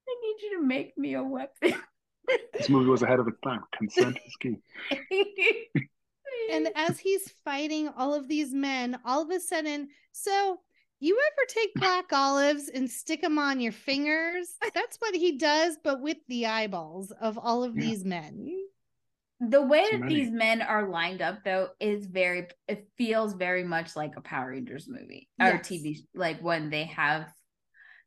[0.08, 1.74] I need you to make me a weapon.
[2.54, 3.60] This movie was ahead of its time.
[3.78, 4.56] Consent is key.
[6.52, 10.58] and as he's fighting all of these men, all of a sudden, so
[11.00, 14.54] you ever take black olives and stick them on your fingers?
[14.74, 17.82] That's what he does, but with the eyeballs of all of Yeah.
[17.84, 18.48] these men.
[19.40, 20.14] The way that many.
[20.14, 22.48] these men are lined up, though, is very.
[22.68, 25.68] It feels very much like a Power Rangers movie or Yes.
[25.68, 27.30] TV, like when they have,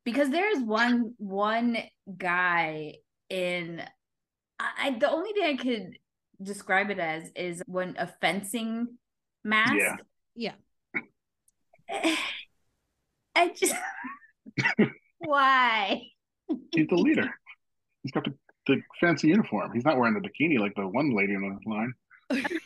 [0.03, 1.77] because there is one one
[2.17, 2.95] guy
[3.29, 3.79] in.
[4.59, 5.99] I I- the only thing I could
[6.41, 8.97] describe it as is when a fencing
[9.43, 9.75] mask.
[10.35, 10.55] Yeah.
[11.91, 12.15] Yeah.
[13.35, 13.75] I just
[15.19, 16.01] why?
[16.73, 17.29] He's the leader.
[18.03, 18.33] He's got the,
[18.67, 19.71] the fancy uniform.
[19.73, 21.93] He's not wearing the bikini like the one lady on the line.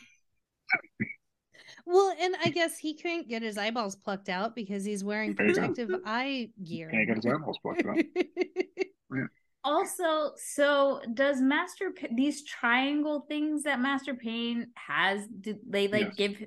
[1.86, 5.48] Well, and I guess he couldn't get his eyeballs plucked out because he's wearing There
[5.48, 5.52] go.
[5.52, 6.88] protective eye gear.
[6.90, 7.98] Can't get his eyeballs plucked out.
[9.66, 15.26] Also, so does Master P- these triangle things that Master Pain has?
[15.26, 16.14] Do they like Yes.
[16.16, 16.44] give?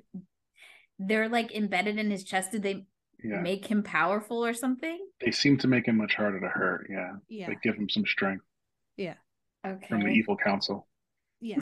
[1.00, 2.52] They're like embedded in his chest.
[2.52, 2.86] Did they
[3.22, 3.40] Yeah.
[3.40, 4.98] make him powerful or something?
[5.20, 6.86] They seem to make him much harder to hurt.
[6.90, 7.12] Yeah.
[7.28, 7.48] yeah.
[7.48, 8.44] They give him some strength
[8.96, 9.14] Yeah.
[9.66, 9.86] Okay.
[9.88, 10.86] from the evil council.
[11.40, 11.58] Yeah.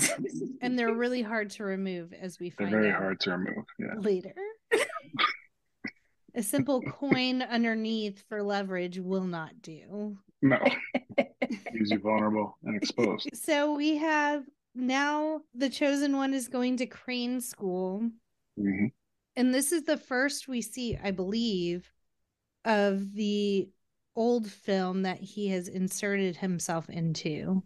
[0.62, 3.64] And they're really hard to remove as we They're find very out hard to remove.
[3.78, 3.94] Yeah.
[3.98, 4.34] later.
[6.34, 10.18] A simple coin underneath for leverage will not do.
[10.42, 10.58] No.
[11.72, 13.28] Leaves you vulnerable and exposed.
[13.34, 18.10] So we have now the chosen one is going to Crane School.
[18.58, 18.92] Mhm.
[19.36, 21.90] And this is the first we see, I believe,
[22.64, 23.70] of the
[24.16, 27.62] old film that he has inserted himself into.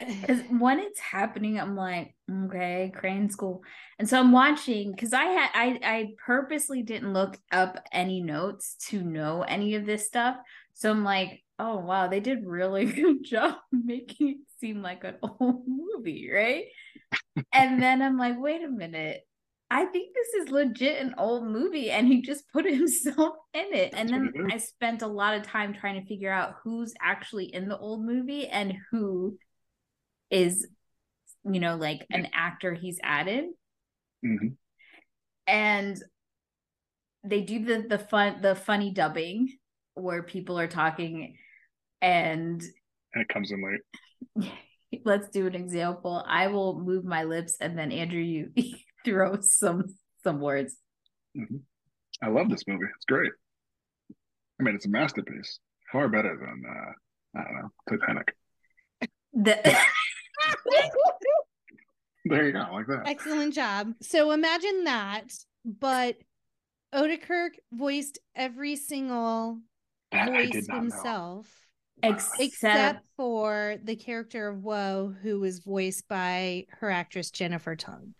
[0.00, 2.14] Because when it's happening, I'm like,
[2.46, 3.62] okay, Crane School,
[3.98, 8.74] and so I'm watching because I had I I purposely didn't look up any notes
[8.88, 10.36] to know any of this stuff.
[10.72, 15.16] So I'm like, oh wow, they did really good job making it seem like an
[15.22, 16.64] old movie, right?
[17.52, 19.22] And then I'm like, wait a minute.
[19.70, 23.94] I think this is legit an old movie, and he just put himself in it.
[23.96, 24.62] and then what it is.
[24.62, 28.04] I spent a lot of time trying to figure out who's actually in the old
[28.04, 29.38] movie and who
[30.30, 30.66] is
[31.44, 33.44] you know like an actor he's added
[34.24, 34.56] Mhm.
[35.46, 36.02] and
[37.22, 39.48] they do the the fun the funny dubbing
[39.94, 41.36] where people are talking
[42.00, 42.62] and
[43.12, 44.48] And it comes in late.
[45.04, 48.50] let's do an example i will move my lips and then andrew you
[49.04, 49.84] throw some
[50.22, 50.76] some words
[51.36, 51.60] Mhm.
[52.22, 52.84] I love this movie.
[52.94, 53.32] It's great.
[54.60, 55.58] I mean, it's a masterpiece.
[55.90, 56.92] Far better than uh,
[57.40, 58.36] I don't know Titanic.
[59.32, 59.76] the
[62.26, 63.02] There you go, like that.
[63.06, 63.92] Excellent job.
[64.00, 65.24] So imagine that,
[65.64, 66.16] but
[66.94, 69.58] Oedekerk voiced every single
[70.12, 71.44] That I voice did not know.
[72.02, 72.32] Himself.
[72.40, 78.14] Except- except for the character of Whoa, who was voiced by her actress Jennifer Tung.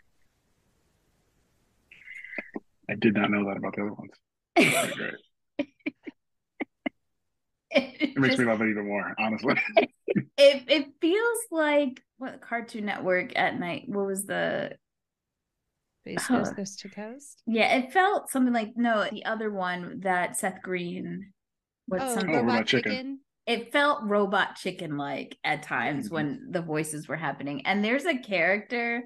[2.88, 4.12] I did not know that about the other ones.
[4.96, 5.14] Great.
[7.70, 9.54] it, It makes just- me love it even more, honestly.
[10.36, 13.84] it it feels like what Cartoon Network at night.
[13.86, 14.76] What was the
[16.04, 16.38] Base Huh.
[16.38, 17.42] Coast, Coast to Coast.
[17.46, 17.76] yeah?
[17.78, 21.32] It felt something like no, the other one that Seth Green.
[21.86, 22.30] What Oh, something?
[22.30, 22.92] Oh, Robot Robot Chicken.
[22.92, 23.20] Chicken.
[23.46, 26.12] It felt robot chicken like at times Mhm.
[26.12, 27.66] when the voices were happening.
[27.66, 29.04] And there's a character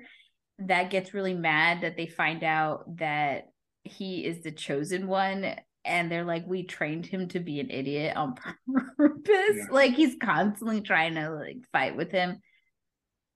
[0.61, 3.44] that gets really mad that they find out that
[3.85, 5.55] he is the chosen one.
[5.85, 8.35] And they're like, we trained him to be an idiot on
[8.96, 9.57] purpose.
[9.57, 9.66] Yeah.
[9.70, 12.40] Like he's constantly trying to like fight with him.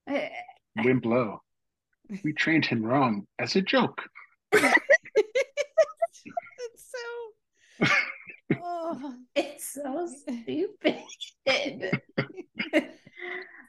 [0.06, 0.28] Eh,
[0.84, 1.42] Wimp Lo.
[2.22, 4.02] We trained him wrong as a joke.
[4.52, 4.76] it's
[6.76, 7.86] so.
[8.62, 9.14] Oh.
[9.34, 12.00] It's so stupid.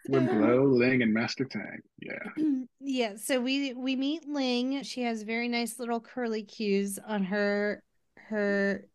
[0.09, 1.79] Wimp low, Ling, and Master Tang.
[2.01, 2.29] Yeah.
[2.85, 7.81] yeah so we we meet ling she has very nice little curly cues on her
[8.17, 8.85] her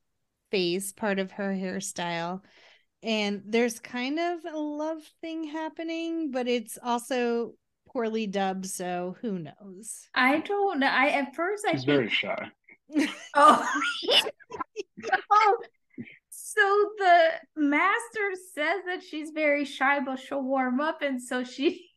[0.50, 2.42] face part of her hairstyle
[3.02, 7.54] and there's kind of a love thing happening but it's also
[7.88, 10.86] poorly dubbed so who knows I don't know.
[10.86, 12.50] I at first I She's think very shy.
[13.34, 13.66] Oh.
[15.30, 15.56] oh.
[16.56, 21.90] So the master says that she's very shy, but she'll warm up, and so she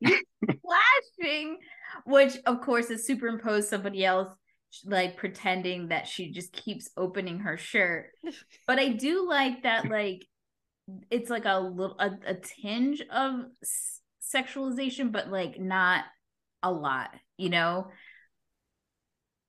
[0.02, 1.58] flashing,
[2.06, 4.30] which of course is superimposed somebody else
[4.86, 8.06] like pretending that she just keeps opening her shirt.
[8.66, 10.24] But I do like that, like
[11.10, 14.00] it's like a little a, a tinge of s-
[14.34, 16.04] sexualization, but like not
[16.62, 17.90] a lot, you know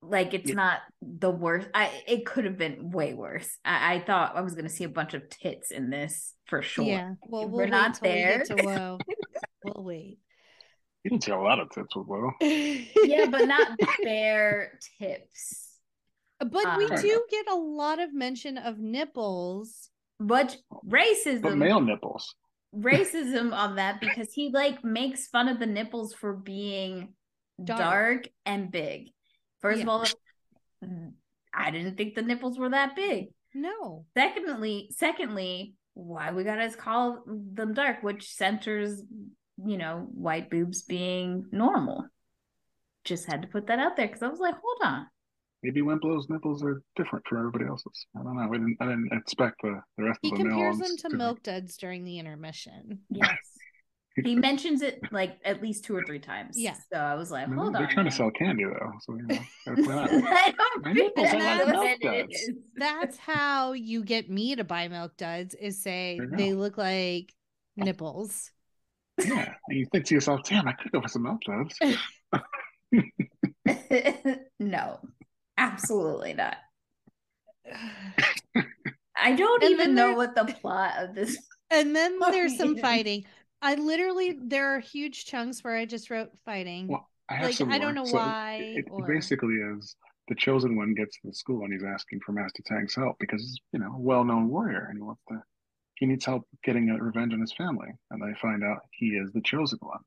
[0.10, 0.56] like it's Yeah.
[0.56, 4.56] not the worst i it could have been way worse I, I thought i was
[4.56, 7.96] gonna see a bunch of tits in this for sure yeah well We're we'll not
[7.96, 8.44] till we there.
[8.46, 8.56] to
[9.64, 10.20] we'll wait
[11.04, 12.32] You didn't see a lot of tits with Will.
[12.42, 15.70] yeah, but not bare tips.
[16.40, 19.90] But we Uh, do get a lot of mention of nipples.
[20.20, 22.34] But racism, But male nipples.
[22.76, 27.14] racism on that because he like makes fun of the nipples for being
[27.64, 27.80] Dark.
[27.80, 29.12] dark, and big.
[29.66, 30.06] First of all,
[31.54, 33.28] I didn't think the nipples were that big.
[33.54, 34.06] No.
[34.16, 39.02] Secondly, secondly, why we gotta call them dark, which centers,
[39.66, 42.06] you know, white boobs being normal.
[43.06, 45.08] Just had to put that out there because I was like, hold on.
[45.64, 48.06] Maybe Wimp Lo's nipples are different from everybody else's.
[48.16, 48.48] I don't know.
[48.48, 51.10] We didn't, I didn't expect the, the rest He of the male compares them to
[51.10, 53.00] be- milk duds during the intermission.
[53.10, 53.38] Yes.
[54.24, 56.58] He mentions it like at least two or three times.
[56.58, 56.76] Yeah.
[56.92, 57.90] So I was like, I mean, hold they're on.
[57.90, 60.10] trying to sell candy though, so you know, gotta point out.
[60.12, 62.50] I don't think nipples that's milk duds.
[62.78, 67.34] That's how you get me to buy milk duds is say they look like
[67.76, 68.52] nipples.
[69.18, 71.78] Yeah, and you think to yourself, "Damn, I could go for some milk duds."
[74.60, 75.00] no,
[75.58, 76.58] absolutely not.
[79.18, 81.38] I don't And even know what the plot of this.
[81.72, 83.26] And then there's some fighting.
[83.62, 86.88] I literally there are huge chunks where I just wrote fighting.
[86.88, 89.96] Well, I have Like, some I don't know So why, It, it or- basically is
[90.28, 93.42] the chosen one gets to the school and he's asking for Master Tang's help because
[93.42, 95.42] he's you know a well-known warrior and he wants to.
[95.96, 99.32] He needs help getting a revenge on his family, and they find out he is
[99.32, 100.02] the chosen one.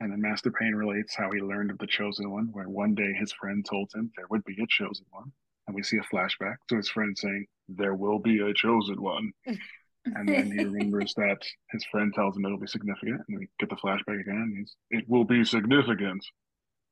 [0.00, 3.12] And then Master Pain relates how he learned of the chosen one, where one day
[3.12, 5.30] his friend told him there would be a chosen one,
[5.66, 9.32] and we see a flashback to his friend saying, "There will be a chosen one."
[10.04, 11.38] And then he remembers that
[11.70, 14.54] his friend tells him it'll be significant, and we get the flashback again.
[14.58, 16.24] He's, it will be significant.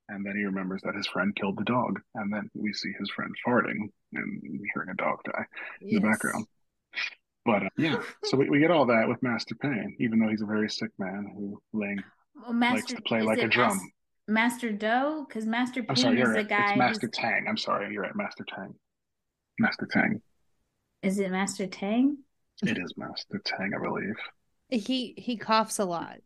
[0.09, 3.11] And then he remembers that his friend killed the dog, and then we see his
[3.11, 4.43] friend farting and
[4.75, 5.45] hearing a dog die
[5.81, 6.47] in the background.
[7.45, 10.43] But uh, yeah, so we, we get all that with Master Pain, even though he's
[10.43, 12.03] a very sick man who laying
[12.43, 13.77] Well, Master, likes to play like a drum.
[13.79, 13.89] Mas-
[14.29, 16.49] Master Doe, because Master I'm sorry, is you're the right.
[16.49, 16.69] guy.
[16.71, 17.47] It's Master who's- Tang.
[17.49, 18.15] I'm sorry, you're right.
[18.17, 18.75] Master Tang.
[19.59, 20.21] Master Tang.
[21.03, 22.19] Is it Master Tang?
[22.63, 24.15] It is Master Tang, I believe.
[24.69, 26.21] He he coughs a lot.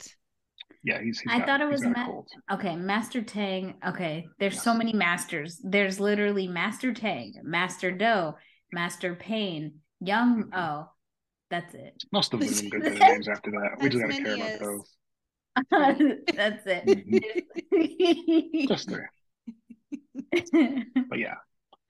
[0.82, 1.20] Yeah, he's.
[1.20, 2.28] he's I got- thought it was got Ma- cold.
[2.52, 3.74] Okay, Master Tang.
[3.86, 5.60] Okay, there's so many masters.
[5.64, 8.36] There's literally Master Tang, Master Doe,
[8.72, 10.44] Master Pain, Young.
[10.44, 10.54] Mhm.
[10.58, 10.90] Oh,
[11.50, 12.02] that's it.
[12.12, 13.78] Most of them didn't get their names after that.
[13.80, 14.96] We just gotta care about those.
[16.34, 18.66] that's it.
[18.68, 19.10] Just there.
[21.08, 21.34] But yeah,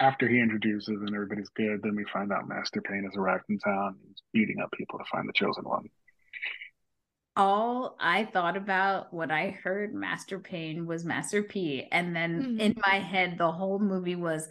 [0.04, 3.58] after he introduces and everybody's good, then we find out Master Pain has arrived in
[3.58, 3.96] town.
[4.06, 5.86] He's beating up people to find the chosen one.
[7.36, 12.60] All I thought about when I heard Master Pain was Master P, and then Mhm.
[12.60, 14.46] in my head the whole movie was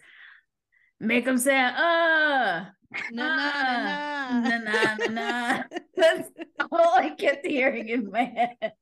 [0.99, 2.65] make him say uh
[3.11, 5.63] Na na na na na na na.
[5.95, 6.29] That's
[6.71, 8.73] all I kept hearing in my head,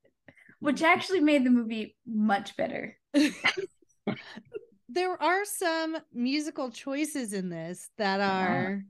[0.59, 2.97] which actually made the movie much better.
[4.91, 8.83] there are some musical choices in this that are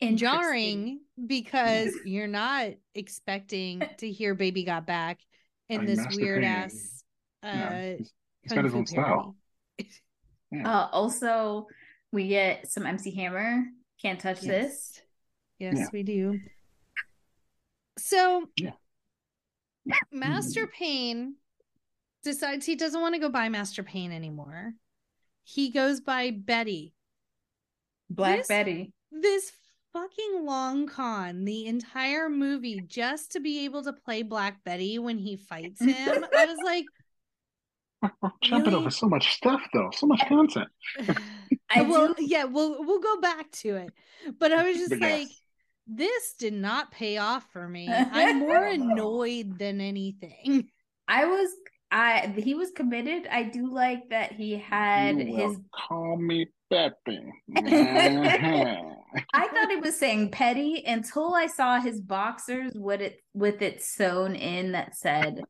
[0.00, 0.16] Interesting.
[0.18, 5.18] jarring because you're not expecting to hear Baby Got Back
[5.68, 7.02] in I this weird ass
[7.42, 8.12] uh Yeah, he's,
[8.42, 9.04] he's kung got his own style.
[9.78, 9.90] parody.
[10.64, 11.66] Uh, also,
[12.12, 13.64] we get some MC Hammer.
[14.00, 15.02] Can't touch this.
[15.58, 15.86] Yes, Yeah.
[15.92, 16.38] we do.
[17.98, 18.70] So, Yeah.
[20.12, 21.34] Master Pain
[22.22, 24.72] decides he doesn't want to go by Master Pain anymore.
[25.48, 26.92] He goes by Betty.
[28.10, 28.92] Black This- Betty.
[29.12, 29.52] This
[29.92, 35.16] fucking long con, the entire movie, just to be able to play Black Betty when
[35.18, 36.24] he fights him.
[36.36, 36.84] I was like,
[38.02, 38.80] We're, we're jumping Really?
[38.82, 39.90] over so much stuff, though.
[39.94, 40.68] So much content.
[41.70, 43.92] I well, yeah, we'll we'll go back to it.
[44.38, 45.40] But I was just But like, yes.
[45.86, 47.88] this did not pay off for me.
[47.88, 50.68] I'm more annoyed than anything.
[51.08, 51.48] I was
[51.90, 53.26] I he was committed.
[53.30, 56.46] I do like that he had his call me.
[56.68, 57.20] Uh-huh.
[59.32, 63.82] I thought he was saying petty until I saw his boxers with it with it
[63.82, 65.42] sewn in that said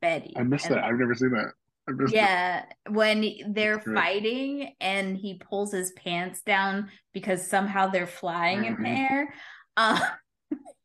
[0.00, 0.32] Betty.
[0.36, 0.84] I missed And- that.
[0.84, 1.48] I've never seen that.
[1.88, 2.16] I missed it.
[2.16, 3.96] Yeah, when they're That's great.
[3.96, 9.10] fighting and he pulls his pants down because somehow they're flying in the Mhm.
[9.10, 9.34] air.
[9.76, 10.00] Uh,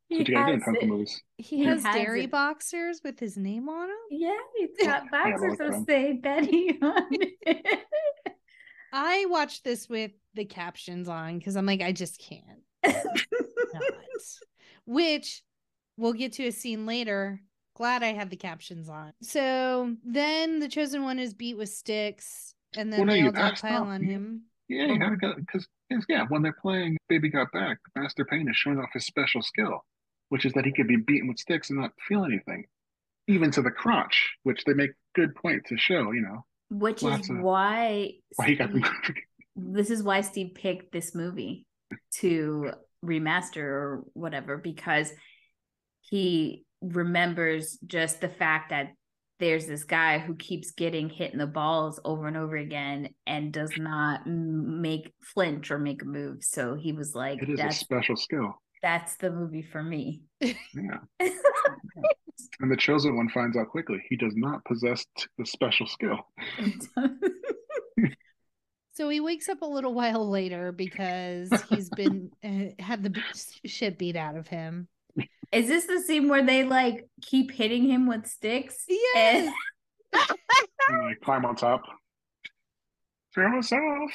[0.10, 1.22] he What you gotta in has kung movies.
[1.38, 2.32] He He has has dairy it.
[2.32, 3.98] boxers with his name on them.
[4.10, 7.80] Yeah, he's got I boxers look that say Betty on it.
[8.92, 12.64] I watched this with the captions on because I'm like, I just can't.
[12.86, 13.84] not.
[14.86, 15.44] Which
[15.98, 17.42] we'll get to a scene later.
[17.76, 19.14] Glad I have the captions on.
[19.22, 23.32] So then the chosen one is beat with sticks, and then Well, no, they all
[23.32, 23.88] passed dogpile off.
[23.88, 24.42] on him.
[24.68, 24.98] Yeah, you oh.
[24.98, 25.66] gotta go because
[26.10, 29.84] yeah, when they're playing Baby Got Back, Master Pain is showing off his special skill,
[30.30, 32.66] which is that he could be beaten with sticks and not feel anything,
[33.28, 37.30] even to the crotch, which they make good point to show, you know, which is
[37.30, 38.88] why why he got the
[39.56, 41.66] this is why Steve picked this movie
[42.16, 42.72] to
[43.04, 45.12] remaster or whatever because
[46.02, 48.94] he remembers just the fact that
[49.40, 53.54] there's this guy who keeps getting hit in the balls over and over again and
[53.54, 56.44] does not make flinch or make a move.
[56.44, 58.62] So he was like, It is a special skill.
[58.82, 61.00] That's the movie for me." Yeah.
[62.62, 65.06] And the chosen one finds out quickly he does not possess
[65.38, 66.20] the special skill.
[69.00, 73.18] So he wakes up a little while later because he's been uh, had the
[73.66, 74.90] shit beat out of him.
[75.54, 78.84] is this the scene where they like keep hitting him with sticks?
[78.90, 79.54] Yes.
[80.90, 81.84] And like climb on top.
[83.34, 84.12] Throw us off.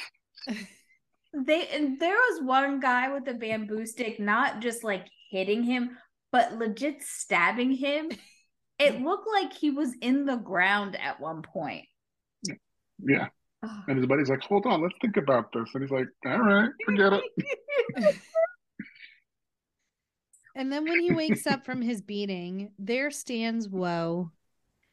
[1.45, 5.97] They and there was one guy with a bamboo stick not just like hitting him
[6.31, 8.09] but legit stabbing him
[8.79, 11.85] it looked like he was in the ground at one point
[12.99, 13.27] Yeah.
[13.87, 15.67] And his buddy's like, hold on, let's think about this.
[15.73, 18.15] And he's like, all right, forget it.
[20.57, 24.31] And then when he wakes up from his beating, there stands Woe.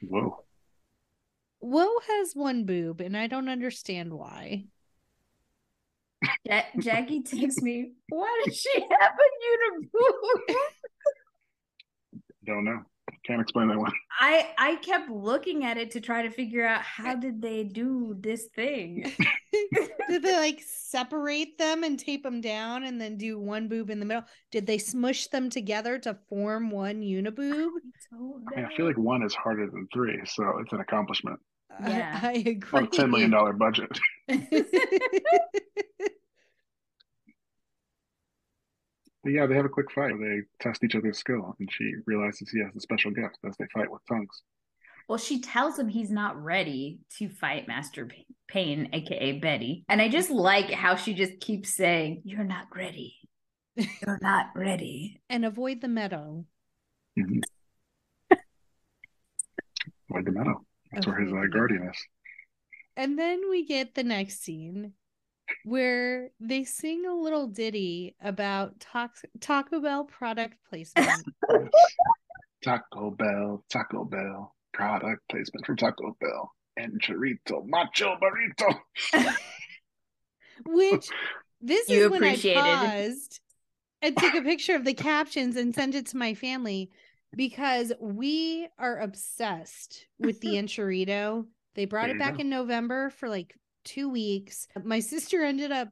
[0.00, 0.42] Whoa.
[1.60, 4.64] Woe has one boob, and I don't understand why.
[6.44, 10.54] Ja- jackie texts me why does she have a uniboob
[12.44, 12.80] Don't know.
[13.24, 13.92] Can't explain that one.
[14.18, 18.16] i i kept looking at it to try to figure out how did they do
[18.18, 19.12] this thing
[20.08, 24.00] Did they like separate them and tape them down and then do one boob in
[24.00, 24.24] the middle?
[24.50, 27.68] Did they smush them together to form one uniboob?
[28.12, 31.38] I, mean, I feel like one is harder than three, so it's an accomplishment
[31.78, 32.20] I- Yeah.
[32.22, 32.78] I, agree.
[32.80, 33.98] on a $10 million budget.
[39.22, 40.14] But yeah, they have a quick fight.
[40.18, 43.66] They test each other's skill, and she realizes he has a special gift as they
[43.72, 44.42] fight with tongues.
[45.08, 49.84] Well, she tells him he's not ready to fight Master P- Pain, aka Betty.
[49.88, 53.16] And I just like how she just keeps saying, You're not ready.
[53.76, 55.20] You're not ready.
[55.30, 56.44] and avoid the meadow.
[57.18, 57.42] Mhm.
[60.10, 60.64] Like the meadow.
[60.92, 61.96] That's where his uh, guardian is.
[62.96, 64.92] And then we get the next scene
[65.64, 71.10] where they sing a little ditty about Taco, Taco Bell product placement.
[72.64, 76.52] Taco Bell, Taco Bell, product placement from Taco Bell.
[76.76, 78.78] And chorito, macho burrito.
[80.66, 81.08] which
[81.60, 83.40] this You is when I paused
[84.00, 86.90] and took a picture of the captions and sent it to my family
[87.36, 91.46] because we are obsessed with the enchilito.
[91.74, 92.40] They brought There it back go.
[92.40, 93.54] in November for like
[93.84, 94.66] two weeks.
[94.84, 95.88] My sister ended up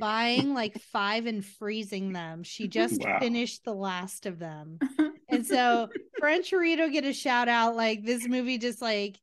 [0.00, 2.42] buying like five and freezing them.
[2.42, 3.18] She just Wow.
[3.20, 4.78] finished the last of them.
[5.28, 9.18] And so for Enchilito get a shout out, like this movie just like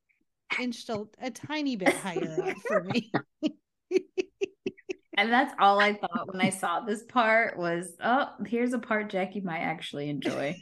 [0.57, 3.11] inched a, a tiny bit higher up for me.
[5.17, 9.09] And that's all I thought when I saw this part was, oh, here's a part
[9.09, 10.55] Jackie might actually enjoy.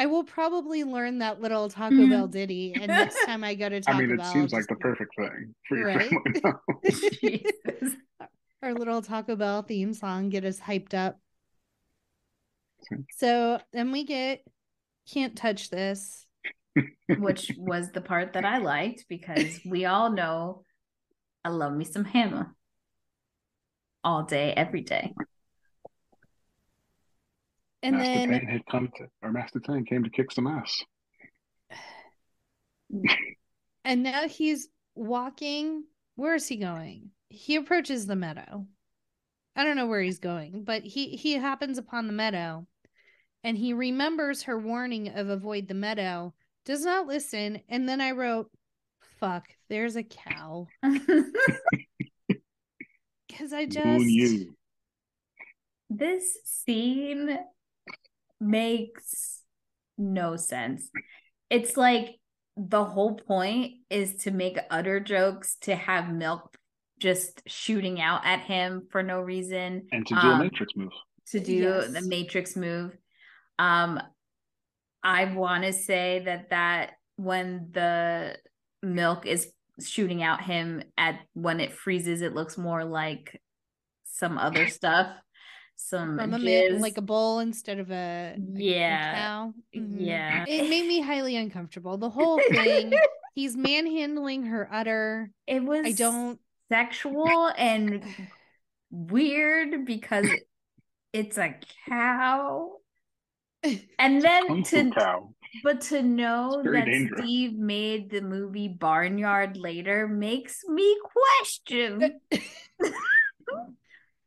[0.00, 2.10] I will probably learn that little Taco mm-hmm.
[2.10, 4.54] Bell ditty, and next time I go to Taco Bell, I mean, it Bell, seems
[4.54, 6.10] I'll like the perfect thing for your Right?
[7.20, 7.46] family.
[8.62, 11.20] Our little Taco Bell theme song get us hyped up.
[13.18, 14.42] So then we get
[15.12, 16.26] can't touch this.
[17.18, 20.64] Which was the part that I liked because we all know
[21.44, 22.54] I love me some hammer
[24.02, 25.12] all day, every day.
[27.82, 30.84] And Master then had come to, or Master Tang came to kick some ass.
[33.84, 35.84] and now he's walking.
[36.16, 37.10] Where is he going?
[37.28, 38.66] He approaches the meadow.
[39.56, 42.66] I don't know where he's going, but he he happens upon the meadow
[43.42, 48.10] and he remembers her warning of avoid the meadow, does not listen, and then I
[48.12, 48.50] wrote
[49.18, 50.66] fuck, there's a cow.
[53.32, 54.04] Cuz I just
[55.90, 57.38] this scene
[58.40, 59.42] makes
[59.98, 60.88] no sense.
[61.50, 62.16] It's like
[62.56, 66.56] the whole point is to make utter jokes to have milk
[66.98, 70.92] just shooting out at him for no reason And to do a Um, Matrix move.
[71.28, 71.92] to do Yes.
[71.92, 72.96] the matrix move
[73.58, 74.00] um
[75.02, 78.36] i want to say that that when the
[78.82, 79.50] milk is
[79.82, 83.40] shooting out him at when it freezes it looks more like
[84.04, 85.08] some other stuff
[85.88, 86.80] some from a ma- jizz.
[86.80, 89.14] like a bowl instead of a, a- a Yeah.
[89.14, 89.54] cow.
[89.74, 89.96] Mhm.
[89.98, 90.44] Yeah.
[90.48, 91.96] It made me highly uncomfortable.
[91.96, 92.92] The whole thing,
[93.34, 95.30] he's manhandling her udder.
[95.46, 96.38] it was I don't
[96.70, 98.04] sexual and
[98.90, 100.28] weird because
[101.12, 101.54] it's a
[101.88, 102.72] cow
[103.98, 105.34] and then to Fu cow.
[105.64, 107.20] But to know that dangerous.
[107.24, 112.20] Steve made the movie Barnyard later makes me question.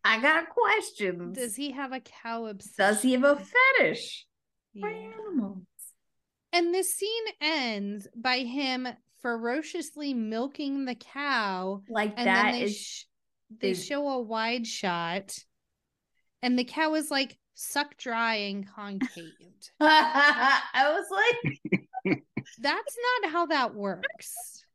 [0.03, 1.37] I got questions.
[1.37, 2.75] Does he have a cow obsession?
[2.77, 3.37] Does he have a
[3.77, 4.25] fetish
[4.79, 5.63] for animals?
[6.51, 8.87] And this scene ends by him
[9.21, 13.03] ferociously milking the cow Like and that then they is sh-
[13.61, 15.33] they is- show a wide shot
[16.41, 22.17] and the cow is like sucked dry and concaved I was like,
[22.59, 24.65] that's not how that works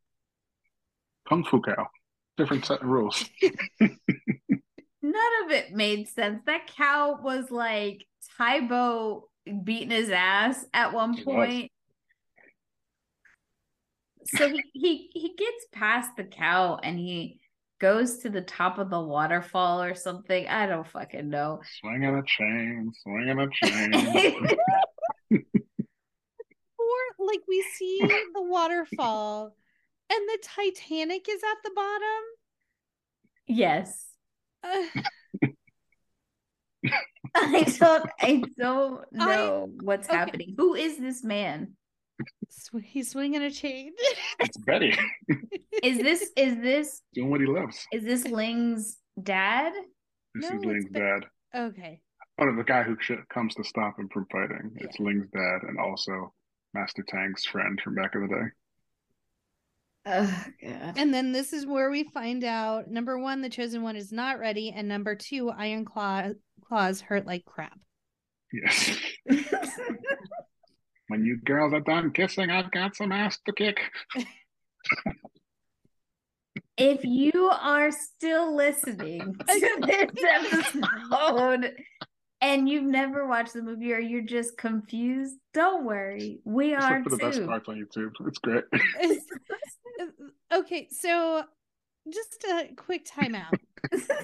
[1.29, 1.87] Kung Fu Cow.
[2.39, 3.29] Different set of rules.
[5.13, 6.41] none of it made sense.
[6.47, 8.05] That cow was like
[8.37, 9.29] Tae Bo
[9.65, 11.35] beating his ass at one He was.
[11.35, 11.73] point.
[14.27, 17.41] So he, he he gets past the cow and he
[17.81, 20.47] goes to the top of the waterfall or something.
[20.49, 21.61] I don't fucking know.
[21.81, 23.93] Swinging a chain, swinging a chain.
[26.79, 26.97] or
[27.27, 29.55] like we see the waterfall
[30.11, 32.25] and the titanic is at the bottom
[33.47, 34.08] yes.
[34.63, 34.85] Uh,
[37.35, 40.17] I don't I don't I- know what's okay.
[40.17, 40.55] happening.
[40.57, 41.73] Who is this man?
[42.83, 43.93] he's swinging a chain
[44.41, 44.93] It's Betty
[45.85, 47.87] Is this is this doing what he loves.
[47.93, 49.73] is this Ling's dad?
[50.35, 51.27] This No, is it's Ling's Be- dad.
[51.55, 52.01] okay
[52.41, 52.97] Oh, no, the guy who
[53.33, 54.71] comes to stop him from fighting.
[54.77, 56.33] It's Ling's dad and also
[56.75, 58.47] Master Tang's friend from back in the day.
[60.11, 60.95] Oh god.
[60.97, 64.39] And then this is where we find out number one, the chosen one is not
[64.39, 66.29] ready, and number two, Iron Claw
[66.67, 67.79] claws hurt like crap.
[68.53, 68.97] Yes.
[71.09, 73.79] when you girls are done kissing, I've got some ass to kick.
[76.79, 81.75] if you are still listening to this episode
[82.41, 86.41] and you've never watched the movie or you're just confused, don't worry.
[86.45, 88.13] We Just are look for the best parts on YouTube.
[88.27, 88.65] It's great.
[90.53, 91.43] okay, so
[92.13, 93.53] just a quick timeout.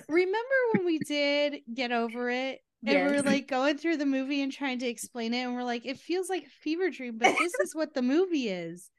[0.09, 2.61] Remember when we did get over it?
[2.87, 5.87] And we're like going through the movie and trying to explain it, and we're like,
[5.87, 8.91] it feels like a fever dream, but this is what the movie is.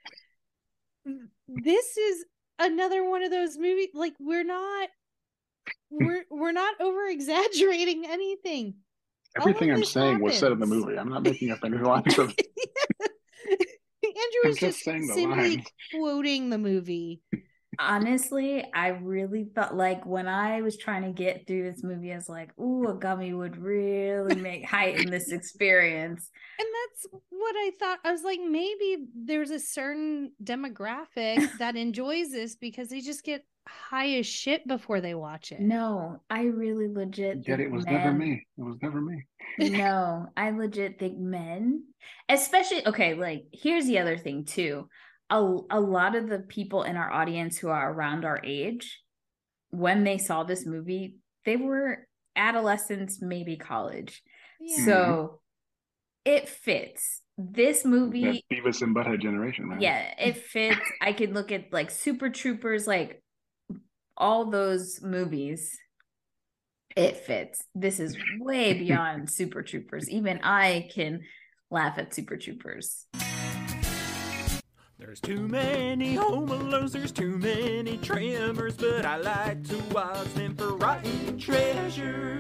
[1.48, 2.26] This is
[2.58, 3.90] another one of those movies.
[3.94, 4.90] Like we're not,
[5.92, 8.74] we're we're not over exaggerating anything.
[9.36, 10.98] Of Everything I'm saying was said in the movie.
[10.98, 12.34] I'm not making up any lines of
[14.06, 17.22] Andrew I'm was just just, simply quoting the movie.
[17.80, 22.16] Honestly, I really felt like when I was trying to get through this movie, I
[22.16, 26.30] was like, ooh, a gummy would really make heighten this experience.
[26.60, 28.00] And that's what I thought.
[28.04, 33.46] I was like, maybe there's a certain demographic that enjoys this because they just get
[33.68, 35.60] high as shit before they watch it.
[35.60, 38.46] No, I really legit Yet it was never me.
[38.58, 39.24] It was never me.
[39.60, 41.84] no, I legit think men,
[42.30, 44.88] especially okay, like here's the other thing too.
[45.30, 49.02] A, a lot of the people in our audience who are around our age,
[49.72, 54.22] when they saw this movie, they were adolescents, maybe college.
[54.60, 54.86] Yeah.
[54.86, 55.36] So mm-hmm.
[56.26, 57.22] it fits.
[57.38, 59.82] This That movie, Beavis and Butthead generation, man.
[59.82, 60.80] yeah, it fits.
[61.02, 63.22] I could look at like Super Troopers, like
[64.16, 65.78] all those movies.
[66.96, 67.62] It fits.
[67.74, 70.10] This is way beyond Super Troopers.
[70.10, 71.24] Even I can
[71.70, 73.06] laugh at Super Troopers.
[75.06, 80.56] There's too many home alones, there's too many tremors, but I like to watch them
[80.56, 82.40] for rotten treasure.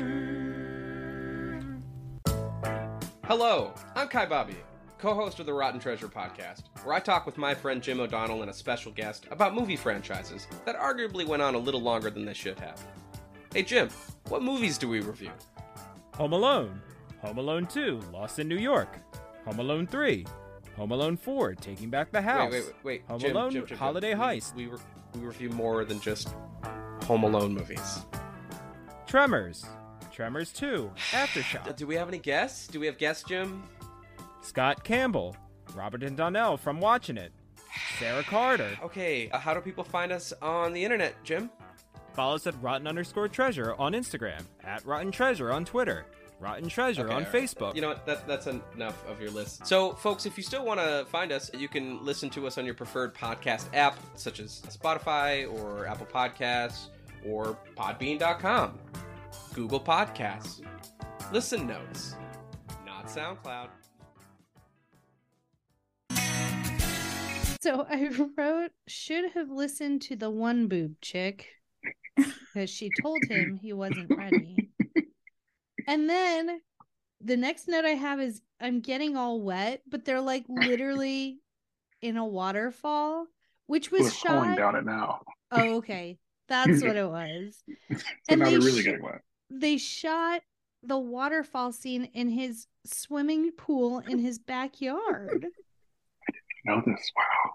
[3.26, 4.56] Hello, I'm Kai Bobby,
[4.98, 8.50] co-host of the Rotten Treasure podcast, where I talk with my friend Jim O'Donnell and
[8.50, 12.34] a special guest about movie franchises that arguably went on a little longer than they
[12.34, 12.82] should have.
[13.54, 13.90] Hey Jim,
[14.28, 15.32] what movies do we review?
[16.16, 16.82] Home Alone,
[17.22, 18.98] Home Alone 2, Lost in New York,
[19.46, 20.26] Home Alone 3,
[20.78, 22.52] Home Alone 4, Taking Back the House.
[22.52, 23.04] Wait, wait, wait, wait.
[23.08, 23.78] Home Jim, Alone, Jim, Jim.
[23.78, 24.56] Holiday We- Heist.
[24.56, 24.78] We, re-
[25.16, 26.30] we review more than just
[27.06, 28.00] Home Alone movies.
[29.08, 29.66] Tremors,
[30.12, 32.68] Tremors 2, Uh, Aftershock, Do we have any guests?
[32.68, 33.64] Do we have guests, Jim?
[34.42, 35.36] Scott Campbell,
[35.74, 37.32] Robert and Donnell from Watching It,
[38.00, 38.78] Sarah Carter.
[38.84, 41.50] Okay, uh, how do people find us on the internet, Jim?
[42.14, 46.06] Follow us at Rotten underscore Treasure on Instagram, at Rotten Treasure on Twitter,
[46.40, 47.42] Rotten Treasure Okay, on all right.
[47.44, 47.76] Facebook.
[47.76, 48.06] You know what?
[48.06, 49.66] That, that's enough of your list.
[49.66, 52.66] So, folks, if you still want to find us, you can listen to us on
[52.66, 56.88] your preferred podcast app, such as Spotify or Apple Podcasts
[57.26, 58.78] or Podbean.com,
[59.54, 60.62] Google Podcasts,
[61.32, 62.16] Listen Notes,
[62.86, 63.70] not SoundCloud.
[67.62, 71.48] So I wrote, should have listened to the one boob chick
[72.16, 74.70] because she told him he wasn't ready.
[75.88, 76.62] And then
[77.22, 81.40] the next note I have is I'm getting all wet, but they're like literally
[82.02, 83.28] in a waterfall,
[83.68, 84.58] which was We're shot.
[84.58, 85.22] down it now.
[85.52, 86.18] Oh, okay.
[86.48, 87.64] That's what it was.
[87.98, 87.98] So
[88.30, 89.22] And now they they're really sh- getting wet.
[89.50, 90.42] They shot
[90.84, 95.48] the waterfall scene in his swimming pool in his backyard.
[96.28, 97.12] I didn't know this?
[97.16, 97.52] Wow.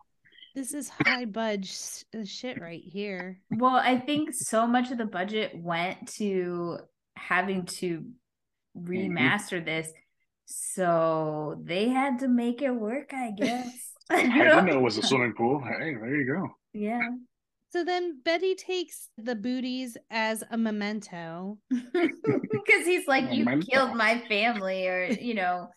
[0.56, 1.76] This is high budge
[2.12, 3.38] uh, shit right here.
[3.52, 6.78] Well, I think so much of the budget went to
[7.16, 8.04] having to
[8.76, 9.92] remaster this.
[10.46, 13.92] So they had to make it work, I guess.
[14.10, 15.62] I didn't know it was a swimming pool.
[15.62, 16.48] Hey, there you go.
[16.72, 17.08] Yeah.
[17.72, 21.58] So then Betty takes the booties as a memento.
[21.70, 23.66] Because he's like, You Memento.
[23.70, 25.68] killed my family, or, you know,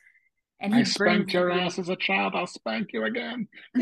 [0.59, 2.33] and he I spanked your the ass as a child.
[2.35, 3.47] I'll spank you again.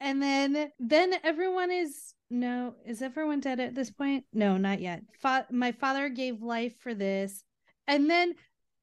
[0.00, 4.24] and then then everyone is no is everyone dead at this point?
[4.32, 5.02] No not yet.
[5.20, 7.44] Fa- my father gave life for this.
[7.86, 8.34] And then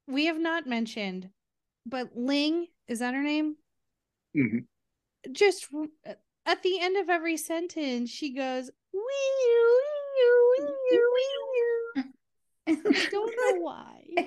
[0.08, 1.30] we have not mentioned
[1.86, 3.56] but ling is that her name?
[4.34, 4.60] Hmm
[5.32, 5.68] just
[6.46, 9.00] at the end of every sentence she goes wee
[10.58, 11.04] wee wee
[11.96, 12.04] wee
[12.68, 14.04] i don't know why.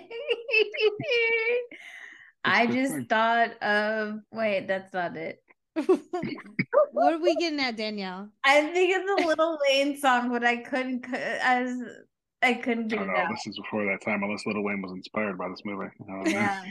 [2.48, 5.42] I just thought of wait, that's not it.
[6.92, 10.56] what are we getting at danielle I think it's a Lil Wayne song, but I
[10.56, 11.04] couldn't.
[11.06, 11.82] c- I was,
[12.42, 13.18] I couldn't I get don't it know.
[13.18, 13.30] out.
[13.30, 15.90] This is before that time, unless Lil Wayne was inspired by this movie.
[16.08, 16.30] I don't know.
[16.30, 16.62] Yeah.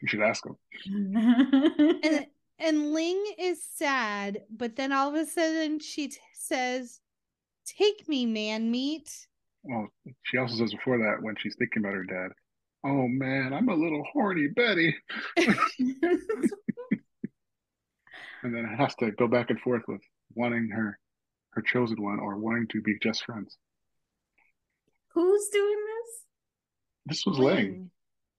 [0.00, 0.56] You should ask him.
[2.02, 2.26] and
[2.58, 7.00] and Ling is sad, but then all of a sudden she t- says,
[7.66, 9.26] "Take me, man meat."
[9.62, 9.88] Well,
[10.24, 12.32] she also says before that when she's thinking about her dad,
[12.84, 14.94] "Oh man, I'm a little horny Betty,"
[18.44, 20.02] and then it has to go back and forth with
[20.34, 20.98] wanting her,
[21.50, 23.56] her chosen one, or wanting to be just friends.
[25.14, 26.22] Who's doing this?
[27.06, 27.90] This was Ling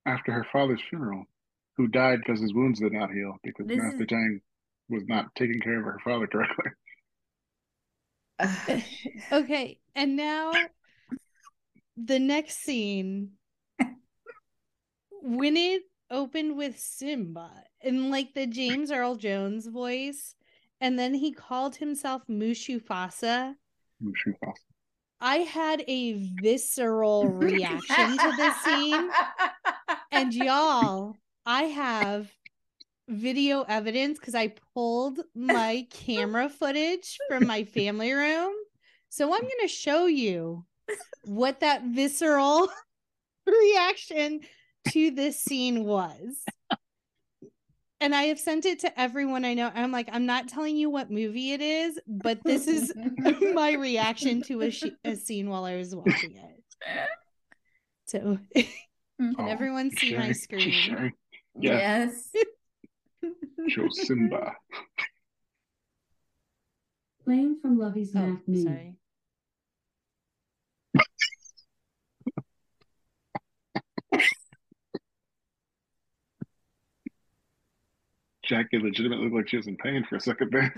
[0.06, 1.26] after her father's funeral,
[1.78, 4.41] who died because his wounds did not heal because This Master is- Tang
[4.88, 6.72] was not taking care of her father correctly.
[9.32, 10.51] Okay, and now
[11.97, 13.32] the next scene
[15.22, 17.51] when it opened with Simba
[17.82, 20.36] in like the James Earl Jones voice,
[20.82, 23.56] and then he called himself Mushu Fasa.
[24.03, 24.53] Mushu Fasa.
[25.22, 29.10] I had a visceral reaction to this scene.
[30.12, 32.32] And y'all, I have
[33.08, 38.53] video evidence because I pulled my camera footage from my family room.
[39.10, 40.66] So I'm going to show you
[41.24, 42.70] what that visceral
[43.47, 44.41] reaction
[44.89, 46.43] to this scene was.
[48.01, 49.71] And I have sent it to everyone I know.
[49.73, 52.93] I'm like, I'm not telling you what movie it is, but this is
[53.53, 56.63] my reaction to a, sh- a scene while I was watching it.
[58.05, 58.61] So, mm-hmm.
[59.33, 60.71] can Oh, everyone see my screen?
[60.71, 61.13] Sherry,
[61.59, 62.03] Yeah.
[62.03, 62.31] Yes.
[63.69, 64.55] show Simba.
[67.23, 68.63] Playing from Lovey's Oh, Mac Mini.
[68.63, 68.95] sorry.
[78.45, 80.75] Jackie legitimately looked like she was in pain for a second there.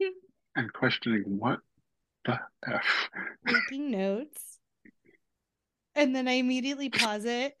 [0.56, 1.60] and questioning what
[2.24, 3.08] the F.
[3.44, 4.58] Making notes.
[5.94, 7.54] And then I immediately pause it.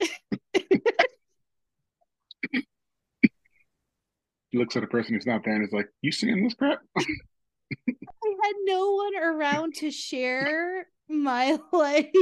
[4.50, 6.80] He looks at a person who's not there and is like, You seeing this crap?
[6.98, 12.14] I had no one around to share my like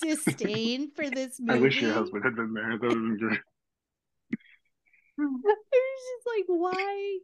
[0.00, 1.58] disdain for this movie.
[1.58, 2.78] I wish your husband had been there.
[2.78, 3.40] That would have been great.
[5.18, 5.24] I
[6.16, 7.18] just like, why?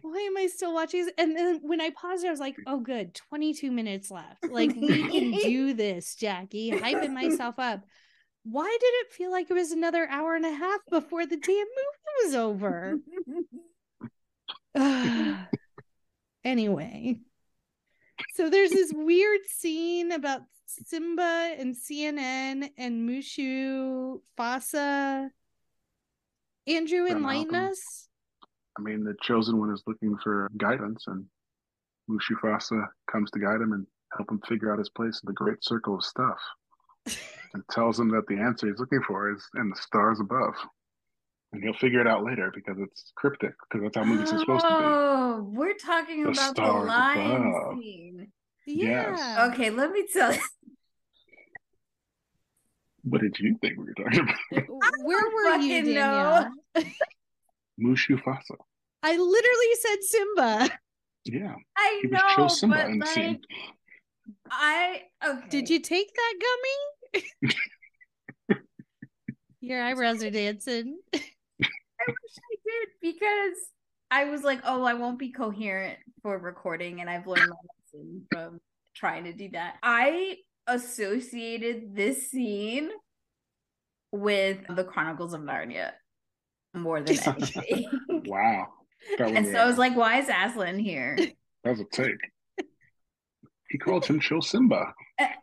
[0.00, 1.14] Why am I still watching this?
[1.18, 4.44] And then when I paused, I was like, oh, good, 22 minutes left.
[4.48, 6.70] Like, we can do this, Jackie.
[6.72, 7.84] Hyping myself up.
[8.44, 11.56] Why did it feel like it was another hour and a half before the damn
[11.56, 12.98] movie was over?
[16.44, 17.18] anyway,
[18.34, 25.28] so there's this weird scene about Simba and CNN and Mushu Fasa.
[26.66, 28.08] Andrew, From enlighten us.
[28.78, 31.24] I mean, the chosen one is looking for guidance, and
[32.10, 35.62] Mushufasa comes to guide him and help him figure out his place in the great
[35.62, 36.38] circle of stuff.
[37.54, 40.54] and tells him that the answer he's looking for is in the stars above.
[41.52, 44.64] And he'll figure it out later because it's cryptic, because that's how movies are supposed
[44.64, 44.74] to be.
[44.74, 47.78] Oh, we're talking The about the stars lion above.
[47.78, 48.32] scene.
[48.66, 49.10] Yeah.
[49.16, 49.52] Yes.
[49.52, 50.40] Okay, let me tell you.
[53.04, 54.68] What did you think we were talking about?
[55.02, 56.94] Where were you, fucking
[57.82, 57.94] know.
[57.94, 58.18] Danielle?
[58.18, 58.56] Mushufasa.
[59.02, 60.70] I literally said Simba.
[61.24, 63.40] Yeah, I he know, chose Simba but in the like, scene.
[64.50, 65.48] I okay.
[65.48, 66.34] Did you take that
[67.12, 67.24] gummy?
[69.60, 70.98] Your eyebrows are dancing.
[71.14, 73.58] I wish I did because
[74.10, 77.56] I was like, oh, I won't be coherent for recording, and I've learned my
[77.94, 78.60] lesson from
[78.94, 79.76] trying to do that.
[79.82, 82.90] I associated this scene
[84.10, 85.92] with the Chronicles of Narnia
[86.74, 87.86] more than anything.
[88.26, 88.68] Wow.
[89.18, 91.16] And so I was uh, like, why is Aslan here?
[91.64, 92.20] that was a take.
[93.68, 94.92] He called him Chill Simba.
[95.18, 95.34] I,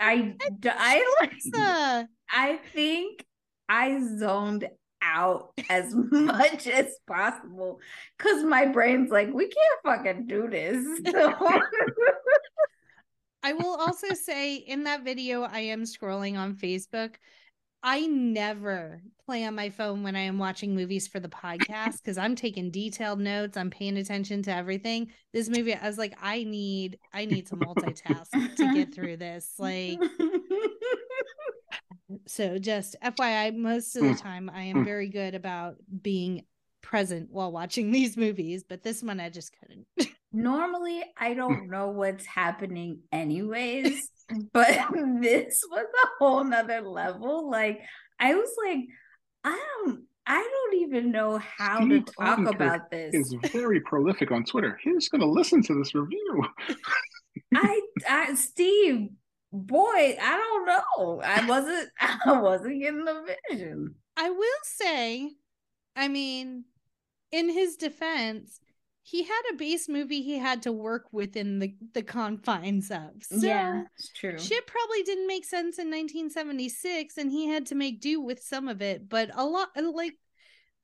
[0.00, 3.24] I, I, like, Uh, I think
[3.68, 4.68] I zoned
[5.00, 7.78] out as much as possible
[8.16, 10.84] because my brain's like, we can't fucking do this.
[11.12, 11.60] So-
[13.44, 17.14] I will also say in that video, I am scrolling on Facebook.
[17.82, 22.18] I never play on my phone when I am watching movies for the podcast because
[22.18, 23.56] I'm taking detailed notes.
[23.56, 25.10] I'm paying attention to everything.
[25.32, 29.54] This movie, I was like, I need, I need to multitask to get through this.
[29.58, 29.98] Like,
[32.26, 34.20] so just FYI, most of the Mm.
[34.22, 34.84] time I am Mm.
[34.84, 36.44] very good about being
[36.82, 39.86] present while watching these movies, but this one I just couldn't.
[40.32, 44.10] Normally, I don't know what's happening, anyways,
[44.52, 44.66] but
[45.20, 47.50] this was a whole nother level.
[47.50, 47.80] Like,
[48.18, 48.80] I was like,
[49.44, 53.14] I don't, I don't even know how Steve to talk Oedekerk about this.
[53.14, 54.78] Is very prolific on Twitter.
[54.82, 56.44] He's going to listen to this review.
[57.54, 59.08] I, I, Steve,
[59.52, 61.22] boy, I don't know.
[61.24, 63.94] I wasn't, I wasn't getting the vision.
[64.16, 65.30] I will say,
[65.96, 66.64] I mean,
[67.32, 68.60] in his defense,
[69.10, 73.22] he had a base movie he had to work within the, the confines of.
[73.22, 73.38] So
[73.98, 74.38] it's true.
[74.38, 78.68] shit probably didn't make sense in 1976 and he had to make do with some
[78.68, 80.12] of it, but a lot uh, like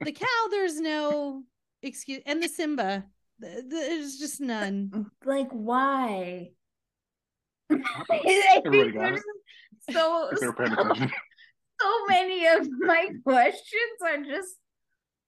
[0.02, 1.42] the cow, there's no
[1.82, 3.04] excuse and the Simba,
[3.42, 5.10] th- th- there's just none.
[5.26, 6.48] Like, why?
[7.70, 9.22] Everybody got it.
[9.90, 10.94] So, If they were paying so,
[11.80, 14.56] so many of my questions are just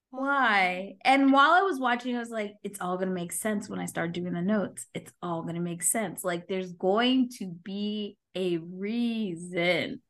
[0.09, 0.95] why.
[1.03, 3.85] And while I was watching, I was like, it's all gonna make sense when I
[3.85, 4.85] start doing the notes.
[4.93, 6.23] It's all gonna make sense.
[6.23, 10.01] Like, there's going to be a reason.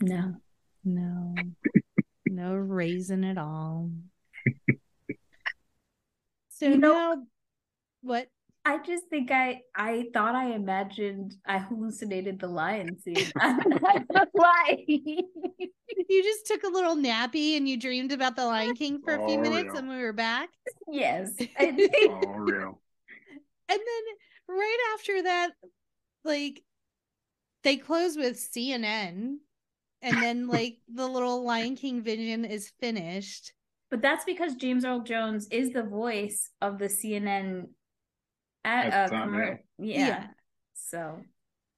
[0.00, 0.34] No.
[0.84, 1.34] No,
[2.26, 3.90] no reason at all.
[6.50, 7.22] So You know- now,
[8.02, 8.28] what?
[8.64, 13.30] I just think I I thought I imagined I hallucinated the lion scene.
[13.38, 14.84] I don't know why.
[14.88, 19.26] You just took a little nappy and you dreamed about the Lion King for a
[19.26, 19.78] few minutes yeah.
[19.78, 20.48] and we were back.
[20.90, 21.32] yes.
[21.58, 22.80] I think Oh, real.
[23.68, 25.50] And then right after that,
[26.24, 26.62] like
[27.62, 29.36] they close with CNN
[30.02, 33.52] and then like the little Lion King vision is finished.
[33.90, 37.66] But that's because James Earl Jones is the voice of the CNN
[38.64, 40.06] at, At uh, the yeah.
[40.06, 40.26] Yeah.
[40.74, 41.20] So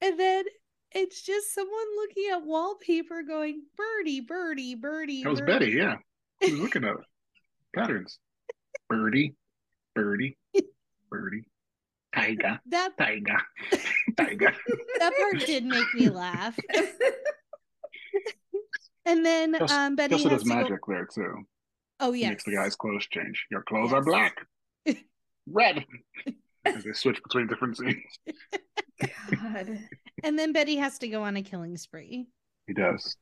[0.00, 0.44] And then
[0.92, 5.22] it's just someone looking at wallpaper going, birdie, birdie, birdie.
[5.22, 5.96] That was birdie." Betty, yeah.
[6.42, 6.94] She was looking at
[7.76, 8.18] patterns.
[8.88, 9.34] Birdie,
[9.94, 10.36] birdie,
[11.10, 11.44] birdie,
[12.14, 13.38] tiger, That tiger,
[14.18, 14.52] tiger.
[14.98, 16.58] that part did make me laugh.
[19.04, 21.34] And then Just- um Betty Guess it has is go- magic there too.
[22.00, 22.30] Oh yeah.
[22.30, 23.46] Makes the guy's clothes change.
[23.50, 24.36] Your clothes are black,
[25.46, 25.84] red.
[26.64, 28.18] As they switch between different scenes.
[29.42, 29.78] God.
[30.22, 32.26] And then Betty has to go on a killing spree.
[32.66, 33.16] He does.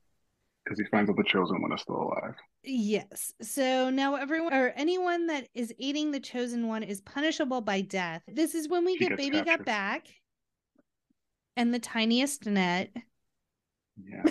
[0.64, 2.34] Because he finds out the chosen one is still alive.
[2.62, 3.32] Yes.
[3.40, 8.22] So now everyone or anyone that is aiding the chosen one is punishable by death.
[8.28, 10.06] This is when we She get gets Baby Got back
[11.56, 12.90] and the tiniest net.
[14.04, 14.22] Yeah.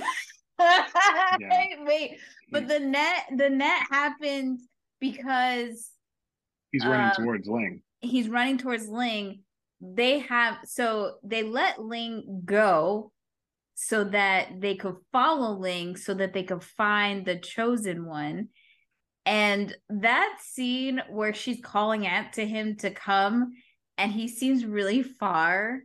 [1.85, 2.17] Wait,
[2.51, 4.67] but the net the net happens
[4.99, 5.89] because
[6.71, 7.81] He's running Um, towards Ling.
[8.01, 9.43] He's running towards Ling.
[9.81, 13.11] They have so they let Ling go
[13.75, 18.49] so that they could follow Ling so that they could find the chosen one.
[19.25, 23.53] And that scene where she's calling out to him to come
[23.97, 25.81] and he seems really far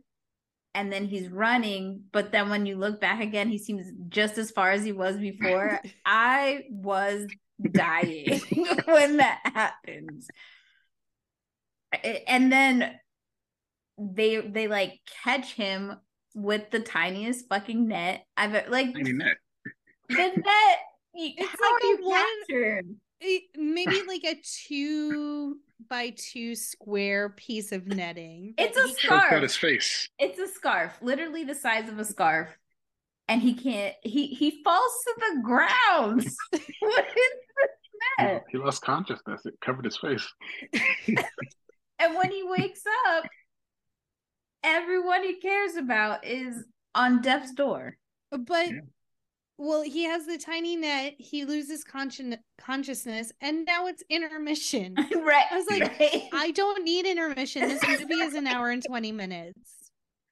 [0.73, 4.51] and then he's running, but then when you look back again, he seems just as
[4.51, 5.79] far as he was before.
[6.05, 7.27] I was
[7.71, 8.41] dying
[8.85, 10.27] when that happens.
[12.03, 12.99] A- And then
[13.97, 15.95] they they like catch him
[16.33, 19.37] with the tiniest fucking net I've like Tiny net.
[20.09, 20.77] the net.
[21.13, 22.95] It's how like are a you one- captured?
[23.57, 25.57] Maybe like a two
[25.89, 28.53] by two square piece of netting.
[28.57, 29.29] It's a he it's scarf.
[29.31, 30.09] got his face.
[30.19, 32.49] It's a scarf, literally the size of a scarf,
[33.29, 33.95] and he can't.
[34.03, 36.27] He he falls to the ground.
[36.81, 37.15] what is
[37.55, 38.43] the net?
[38.51, 39.45] He lost consciousness.
[39.45, 40.27] It covered his face.
[41.99, 43.25] And when he wakes up,
[44.63, 47.97] everyone he cares about is on death's door.
[48.31, 48.79] But Yeah.
[49.57, 51.15] well, he has the tiny net.
[51.19, 54.95] He loses conscien- consciousness, and now it's intermission.
[55.15, 55.45] right.
[55.51, 56.23] I was like, right.
[56.33, 57.61] I don't need intermission.
[57.69, 59.59] This movie is an hour and 20 minutes.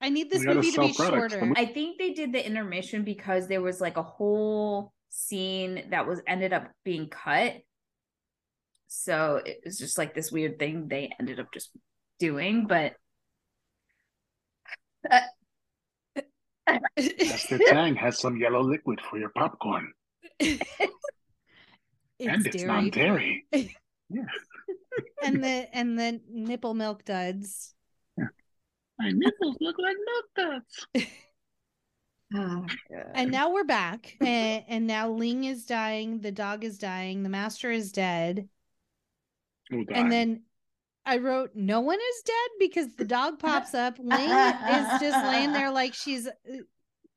[0.01, 1.33] I need this movie to be sell products.
[1.35, 1.53] shorter.
[1.55, 6.19] I think they did the intermission because there was like a whole scene that was
[6.27, 7.53] ended up being cut.
[8.95, 11.71] So it was just like this weird thing they ended up just
[12.19, 12.93] doing, but
[16.95, 19.91] Master Tang has some yellow liquid for your popcorn,
[20.39, 20.61] and
[22.19, 22.67] it's dairy.
[22.67, 23.45] non-dairy.
[23.51, 23.67] yeah.
[25.23, 27.73] and the and the nipple milk duds.
[28.99, 30.53] My nipples look like milk
[30.93, 31.07] duds.
[32.35, 32.65] oh,
[33.15, 34.15] And now we're back.
[34.21, 38.47] and, and now Ling is dying, the dog is dying, the master is dead.
[39.71, 40.43] Oh, And then
[41.05, 43.97] I wrote, No one is dead because the dog pops up.
[43.99, 46.27] Ling is just laying there like she's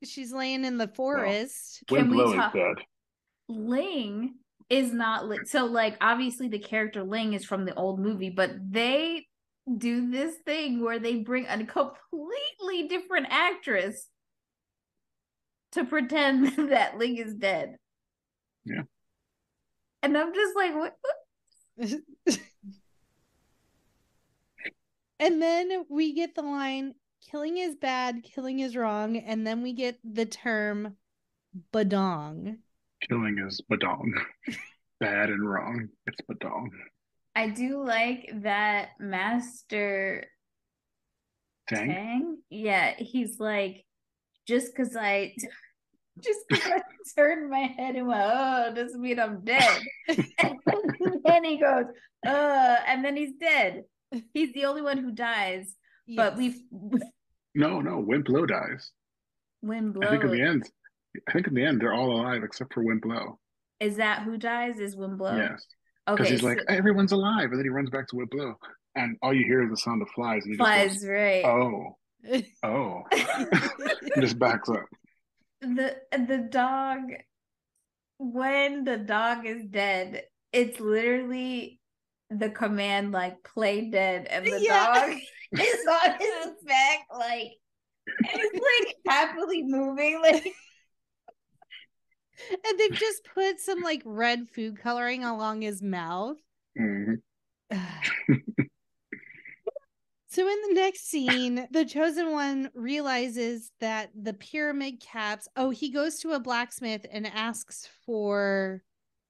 [0.04, 1.82] she's laying in the forest.
[1.88, 2.76] Can we talk- dead.
[3.48, 4.34] Ling
[4.68, 5.46] is not lit.
[5.48, 9.26] So, like, obviously, the character Ling is from the old movie, but they
[9.78, 14.08] do this thing where they bring a completely different actress
[15.72, 17.76] to pretend that Ling is dead.
[18.64, 18.82] Yeah.
[20.02, 20.96] And I'm just like, what?
[21.76, 21.90] What?
[25.20, 26.94] and then we get the line
[27.30, 30.96] killing is bad, killing is wrong, and then we get the term
[31.72, 32.58] badong.
[33.08, 34.12] Killing is badong.
[35.00, 35.88] Bad and wrong.
[36.06, 36.70] It's badong.
[37.34, 40.24] I do like that Master
[41.68, 41.88] Tang.
[41.88, 42.38] Tang.
[42.48, 43.84] Yeah, he's like,
[44.48, 45.34] just because I,
[46.20, 46.80] just because I
[47.16, 49.80] turned my head and went, oh, doesn't mean I'm dead.
[50.08, 51.84] and then he goes,
[52.26, 53.84] uh, and then he's dead.
[54.32, 55.74] He's the only one who dies.
[56.14, 56.56] But we've
[57.54, 57.98] No, no.
[57.98, 58.90] Wimp Lo dies.
[59.60, 60.70] when I think in the end.
[61.28, 63.38] I think in the end they're all alive except for Wimp Lo.
[63.80, 64.78] is that who dies?
[64.78, 65.34] Is Wimp Lo?
[65.36, 65.66] Yes,
[66.06, 68.54] because Okay, he's like so- everyone's alive, and then he runs back to Wimp Lo,
[68.94, 71.42] and all you hear is the sound of flies, and flies just right.
[71.44, 71.96] "Oh,
[72.62, 74.84] oh," and just backs up.
[75.60, 77.00] The the dog
[78.18, 81.80] when the dog is dead it's literally
[82.30, 84.86] the command like play dead and the Yeah.
[84.86, 85.12] dog
[85.58, 87.52] is on his back like
[88.08, 90.44] it's like happily moving like
[92.50, 96.36] and they've just put some like red food coloring along his mouth.
[96.78, 97.16] Mhm.
[100.36, 105.48] so in the next scene, the chosen one realizes that the pyramid caps.
[105.56, 108.82] Oh, he goes to a blacksmith and asks for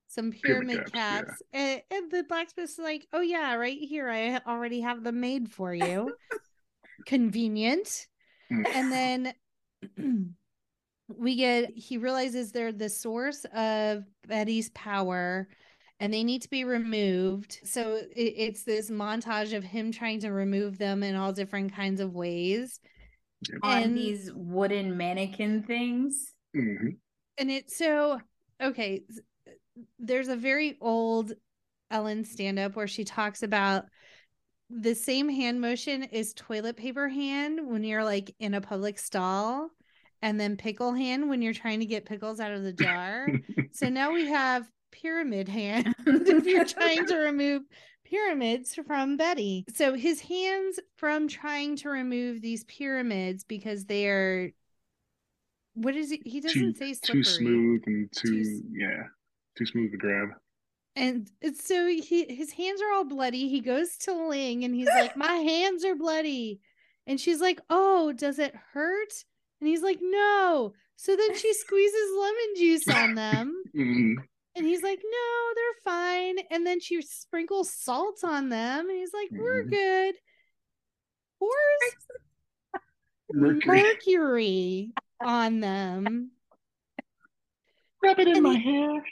[0.09, 4.11] some Pyramid pyramid, caps, caps, and, and the blacksmith's like, "Oh yeah, right here.
[4.11, 6.13] I already have them made for you.
[7.07, 8.09] Convenient."
[8.53, 8.67] Mm.
[8.75, 8.93] And
[9.97, 10.35] then
[11.17, 15.47] we get he realizes they're the source of Betty's power
[16.01, 17.61] and they need to be removed.
[17.65, 22.01] So it, it's this montage of him trying to remove them in all different kinds
[22.01, 22.81] of ways.
[23.63, 26.97] on And- these wooden mannequin things Mhm.
[27.39, 28.19] And it's so
[28.63, 29.03] okay.
[29.99, 31.35] There's a very old
[31.91, 33.85] Ellen stand up where she talks about
[34.71, 39.69] the same hand motion is toilet paper hand when you're like in a public stall,
[40.23, 43.29] and then pickle hand when you're trying to get pickles out of the jar.
[43.73, 44.67] so now we have
[45.01, 47.63] pyramid hand if you're trying to remove
[48.05, 49.65] pyramids from Betty.
[49.75, 54.53] So his hands from trying to remove these pyramids because they're
[55.75, 56.23] what is he?
[56.25, 57.23] He doesn't say slippery.
[57.23, 59.03] too smooth and too, Too yeah,
[59.59, 60.29] too smooth to grab.
[60.95, 63.49] And it's so he his hands are all bloody.
[63.49, 66.61] He goes to Ling and he's like, My hands are bloody.
[67.07, 69.13] And she's like, Oh, does it hurt?
[69.61, 70.73] And he's like, No.
[70.97, 73.63] So then she squeezes lemon juice on them.
[73.77, 74.15] Mhm.
[74.57, 76.37] And he's like, No, they're fine.
[76.51, 78.89] And then she sprinkles salt on them.
[78.89, 79.71] And he's like, We're Mhm.
[79.71, 80.15] good.
[81.39, 81.97] Pours
[83.33, 86.31] Mercury, mercury on them.
[88.03, 89.03] rub it in and my he- hair.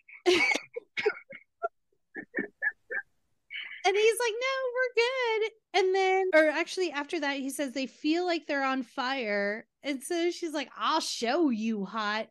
[3.86, 4.94] And he's like, no, we're
[5.42, 5.50] good.
[5.74, 9.66] And then, or actually, after that, he says they feel like they're on fire.
[9.82, 12.28] And so she's like, I'll show you hot.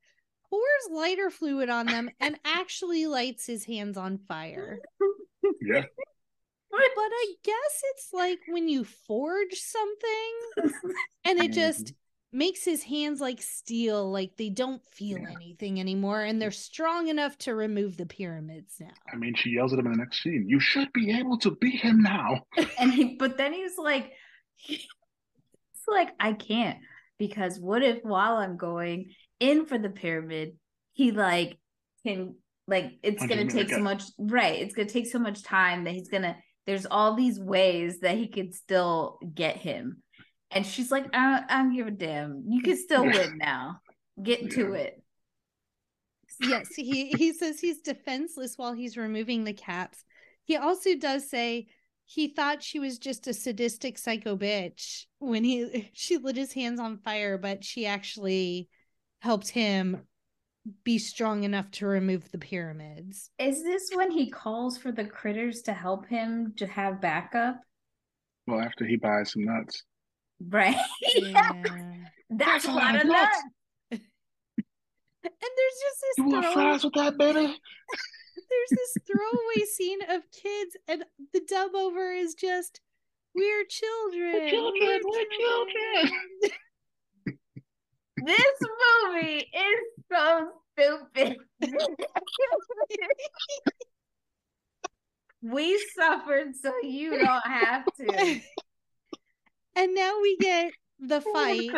[0.54, 4.80] Pours lighter fluid on them and actually lights his hands on fire.
[5.62, 5.84] Yeah,
[6.72, 10.34] But I guess it's like when you forge something
[11.26, 11.54] and it mm-hmm.
[11.54, 11.94] just
[12.32, 15.32] makes his hands like steel, like they don't feel Yeah.
[15.36, 16.22] anything anymore.
[16.22, 18.94] And they're strong enough to remove the pyramids now.
[19.12, 20.46] I mean, she yells at him in the next scene.
[20.48, 22.46] You should be able to beat him now.
[22.80, 24.12] and he but then he's like
[24.70, 26.78] it's like i can't
[27.18, 29.12] because what if while i'm going
[29.44, 30.54] in for the pyramid
[30.94, 31.58] he like
[32.06, 32.36] can
[32.68, 36.08] like it's gonna take so much right it's gonna take so much time that he's
[36.10, 36.36] gonna
[36.66, 40.02] there's all these ways that he could still get him.
[40.52, 42.44] And she's like i, I don't give a damn.
[42.48, 43.80] You can still win now.
[44.22, 45.02] Get to it.
[46.40, 50.04] Yes, he he says he's defenseless while he's removing the caps.
[50.46, 51.68] He also does say
[52.06, 56.80] he thought she was just a sadistic psycho bitch when he she lit his hands
[56.80, 58.70] on fire, but she actually
[59.24, 60.02] helped him
[60.84, 63.30] be strong enough to remove the pyramids.
[63.40, 67.58] is this when he calls for the critters to help him to have backup
[68.48, 69.84] Well, after he buys some nuts.
[70.50, 70.76] right
[71.16, 71.54] Yeah.
[72.30, 73.38] that's That's a a lot lot of of nuts
[73.92, 74.02] And
[75.58, 77.40] there's just this You want throw- fries with that, baby?
[78.50, 82.82] there's this throwaway scene of kids, and the dub over is just
[83.34, 86.12] "We're children, children, we're children."
[88.18, 88.58] This
[89.06, 89.80] movie is
[90.12, 91.38] so stupid
[95.42, 98.42] we suffered so you don't have to
[99.76, 101.70] and now we get the fight,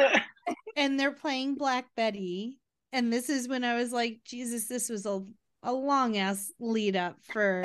[0.76, 2.60] and they're playing Black Betty,
[2.92, 5.24] and this is when I was like, Jesus, this was a
[5.64, 7.64] a long ass lead up for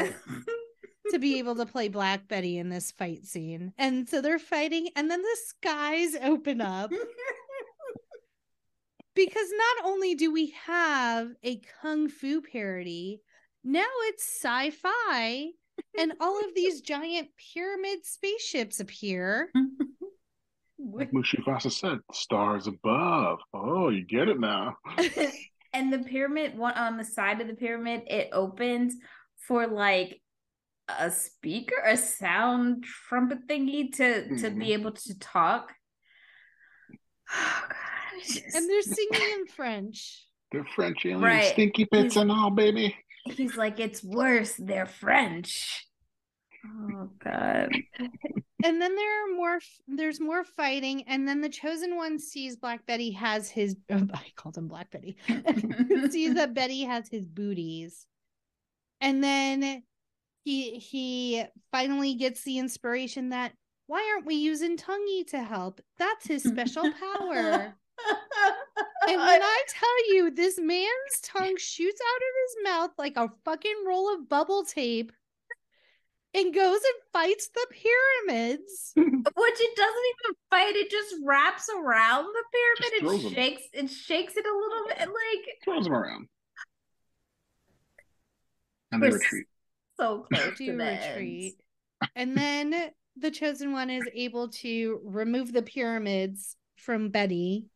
[1.11, 3.75] to be able to play Black Betty in this fight scene.
[3.77, 6.91] And so they're fighting, and then the skies open up.
[9.15, 13.21] because not only do we have a kung fu parody,
[13.65, 15.49] now it's sci-fi
[15.99, 19.51] and all of these giant pyramid spaceships appear.
[20.93, 23.41] Like Mushifasa said, stars above.
[23.53, 24.77] Oh, you get it now.
[25.73, 28.97] and the pyramid one on the side of the pyramid it opens
[29.47, 30.21] for like
[30.99, 34.73] a speaker a sound trumpet thingy to to be mm-hmm.
[34.73, 35.73] able to talk
[37.33, 37.90] oh god
[38.23, 40.25] it's And they're singing in French.
[40.53, 41.53] They're French aliens, Right.
[41.53, 42.95] stinky bits He's- and all, baby.
[43.27, 45.87] he's like it's worse they're french
[46.67, 47.69] oh god
[48.65, 49.59] And then there are more
[49.89, 54.57] there's more fighting and then the chosen one sees Black Betty has his I called
[54.59, 55.17] him Black Betty.
[56.11, 58.07] sees that Betty has his booties.
[59.01, 59.83] And then
[60.45, 63.53] he he finally gets the inspiration that
[63.87, 65.81] why aren't we using Tonguey to help?
[65.99, 67.75] That's his special power.
[69.09, 73.29] And when I tell you this man's tongue shoots out of his mouth like a
[73.45, 75.11] fucking roll of bubble tape
[76.33, 78.93] and goes and fights the pyramids.
[78.97, 83.33] which it doesn't even fight it just wraps around the pyramid and and 'em.
[83.33, 86.29] shakes it shakes it a little bit like Throws them around.
[88.93, 89.47] And they retreat.
[89.99, 91.57] so close to to retreat.
[92.03, 92.11] end.
[92.15, 97.67] And then the chosen one is able to remove the pyramids from Betty.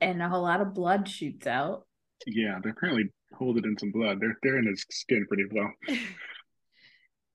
[0.00, 1.86] And a whole lot of blood shoots out
[2.26, 4.20] Yeah, they apparently hold it in some blood.
[4.20, 5.72] They're they're in his skin pretty well.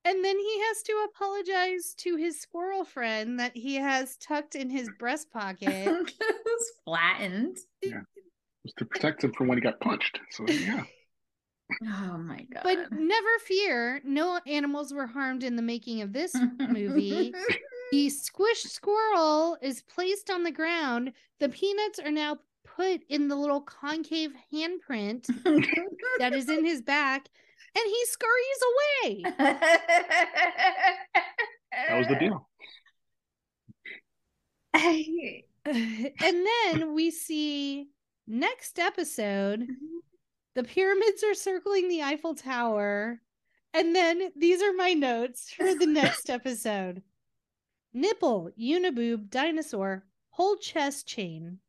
[0.03, 4.69] And then he has to apologize to his squirrel friend that he has tucked in
[4.69, 6.07] his breast pocket.
[6.19, 7.93] it's flattened It
[8.63, 10.19] was to protect him from when he got punched.
[10.31, 10.83] So yeah.
[11.83, 16.35] oh my god But never fear, no animals were harmed in the making of this
[16.59, 17.31] movie.
[17.91, 21.11] The squished squirrel is placed on the ground.
[21.39, 25.27] The peanuts are now put in the little concave handprint
[26.19, 27.29] that is in his back,
[27.75, 29.23] and he scurries away.
[31.87, 32.49] That was the deal.
[35.65, 37.87] and then we see
[38.27, 39.97] next episode mm-hmm.
[40.55, 43.21] the pyramids are circling the Eiffel Tower.
[43.73, 47.03] And then these are my notes for the next episode
[47.93, 51.59] nipple, uniboob, dinosaur, whole chest chain,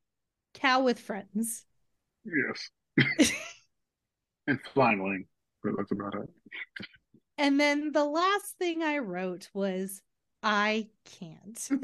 [0.54, 1.64] cow with friends.
[2.24, 2.70] Yes.
[4.46, 5.26] and flying wing.
[5.62, 6.28] But that's about it.
[7.38, 10.00] And then the last thing I wrote was,
[10.42, 10.88] I
[11.18, 11.68] can't.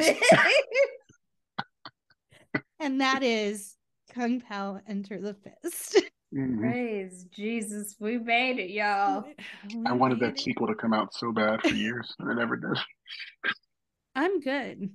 [2.81, 3.77] And that is
[4.15, 6.01] Kung Pow Enter the Fist.
[6.33, 6.61] Mhm.
[6.61, 9.25] Praise Jesus, we made it, y'all.
[9.87, 12.57] I wanted that We- sequel to come out so bad for years, and it never
[12.57, 12.79] did.
[14.15, 14.91] I'm good.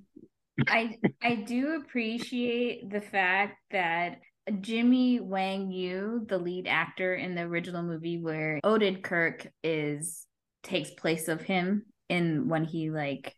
[0.68, 4.20] I I do appreciate the fact that
[4.60, 10.26] Jimmy Wang Yu, the lead actor in the original movie where Oedekerk is
[10.62, 13.34] takes place of him in when he like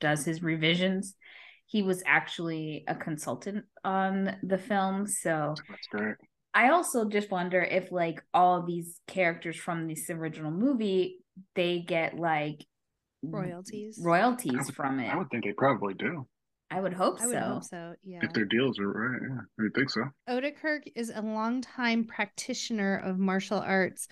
[0.00, 1.14] does his revisions,
[1.66, 5.06] he was actually a consultant on the film.
[5.06, 6.16] So That's great.
[6.52, 11.18] I also just wonder if like all these characters from this original movie,
[11.54, 12.64] they get like
[13.22, 14.00] Royalties.
[14.02, 15.08] royalties would- from it.
[15.12, 16.26] I would think they probably do.
[16.70, 17.40] I would hope I would so.
[17.40, 17.94] hope so.
[18.04, 18.20] Yeah.
[18.22, 20.04] If their deals are right, yeah, I would think so.
[20.28, 24.06] Oedekerk is a longtime practitioner of martial arts.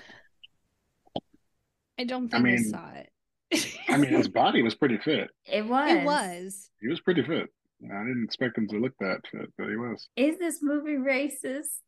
[1.98, 3.10] I don't think I, mean- saw it.
[3.88, 5.30] I mean, his body was pretty fit.
[5.46, 5.90] It was.
[5.90, 6.70] it was.
[6.80, 7.46] He was pretty fit.
[7.84, 10.08] I didn't expect him to look that fit, but he was.
[10.16, 11.78] Is this movie racist?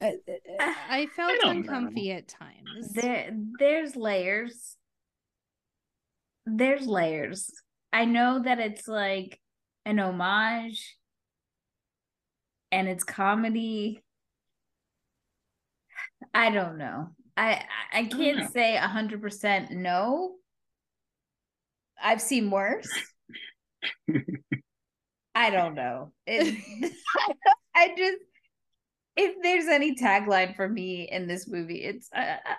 [0.00, 2.12] Uh, uh, uh, I, I felt don't know.
[2.12, 2.92] at times.
[2.94, 4.76] There, there's layers.
[6.46, 7.50] There's layers.
[7.92, 9.40] I know that it's like
[9.84, 10.96] an homage
[12.72, 14.02] and it's comedy.
[16.34, 17.08] I don't know.
[17.36, 17.52] I
[17.92, 18.48] I- I can't know.
[18.52, 20.36] say a hundred percent no.
[22.02, 22.88] I've seen worse.
[25.34, 26.12] I don't know.
[26.26, 26.92] It,
[27.74, 28.18] I just
[29.16, 32.54] if there's any tagline for me in this movie, it's uh, I,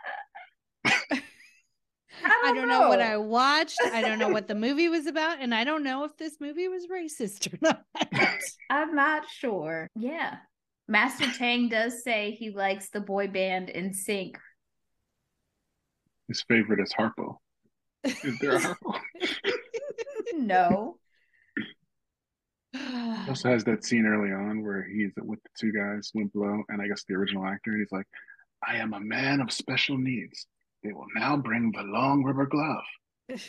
[2.23, 3.79] I don't know what I watched.
[3.83, 6.67] I don't know what the movie was about, and I don't know if this movie
[6.67, 7.83] was racist or not.
[8.69, 9.89] I'm not sure.
[9.95, 10.37] Yeah.
[10.87, 14.35] Master Tang does say he likes the boy band NSYNC.
[16.27, 17.37] His favorite is Harpo.
[18.03, 18.99] Is there a Harpo?
[20.35, 20.97] no.
[22.73, 22.79] He
[23.29, 26.81] also has that scene early on where he's with the two guys, Wimp Lo, and
[26.81, 28.07] I guess the original actor, and he's like,
[28.65, 30.45] I am a man of special needs.
[30.83, 32.83] They will now bring the long rubber glove.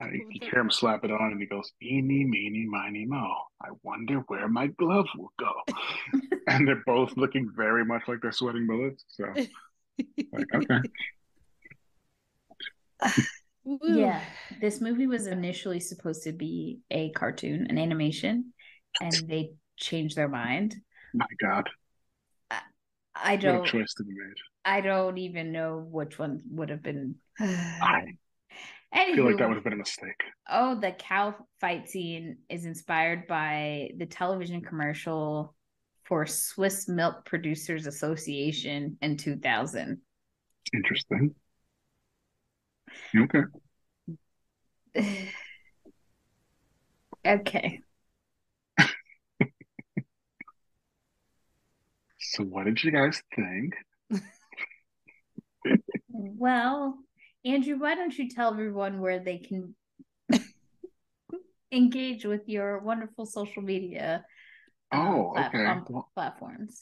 [0.00, 3.34] I, you, you hear him slap it on, and he goes, Eeny, meeny, miny, mo.
[3.60, 5.52] I wonder where my glove will go.
[6.48, 9.04] and they're both looking very much like they're sweating bullets.
[9.08, 9.24] So,
[10.32, 10.88] like, okay.
[13.64, 14.20] Yeah.
[14.60, 18.52] This movie was initially supposed to be a cartoon, an animation,
[19.00, 20.76] and they changed their mind.
[21.14, 21.68] My God.
[23.14, 24.34] I don't choice to be made.
[24.64, 28.04] I don't even know which one would have been I
[28.94, 30.20] Anywho, feel like that would have been a mistake.
[30.50, 35.54] Oh, the cow fight scene is inspired by the television commercial
[36.04, 39.98] for Swiss Milk Producers Association in 2000.
[40.74, 41.34] Interesting.
[43.16, 43.42] Okay.
[47.26, 47.80] okay.
[52.32, 53.74] So, what did you guys think?
[56.08, 56.98] Well,
[57.44, 59.74] Andrew, why don't you tell everyone where they can
[61.72, 64.24] engage with your wonderful social media
[64.90, 65.66] um, Oh, plat- okay.
[65.66, 66.80] um, Well, platforms?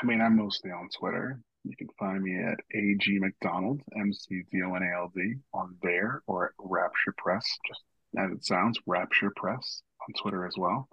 [0.00, 1.40] I mean, I'm mostly on Twitter.
[1.64, 5.34] You can find me at AG McDonald, M C D O N A L D,
[5.52, 7.82] on there or at Rapture Press, just
[8.16, 10.88] as it sounds, Rapture Press on Twitter as well.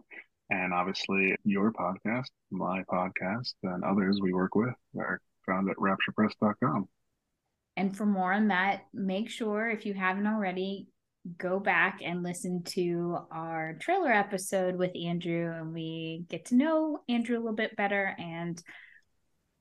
[0.51, 6.89] And obviously, your podcast, my podcast, and others we work with are found at rapturepress.com.
[7.77, 10.89] And for more on that, make sure if you haven't already,
[11.37, 16.99] go back and listen to our trailer episode with Andrew, and we get to know
[17.07, 18.13] Andrew a little bit better.
[18.19, 18.61] And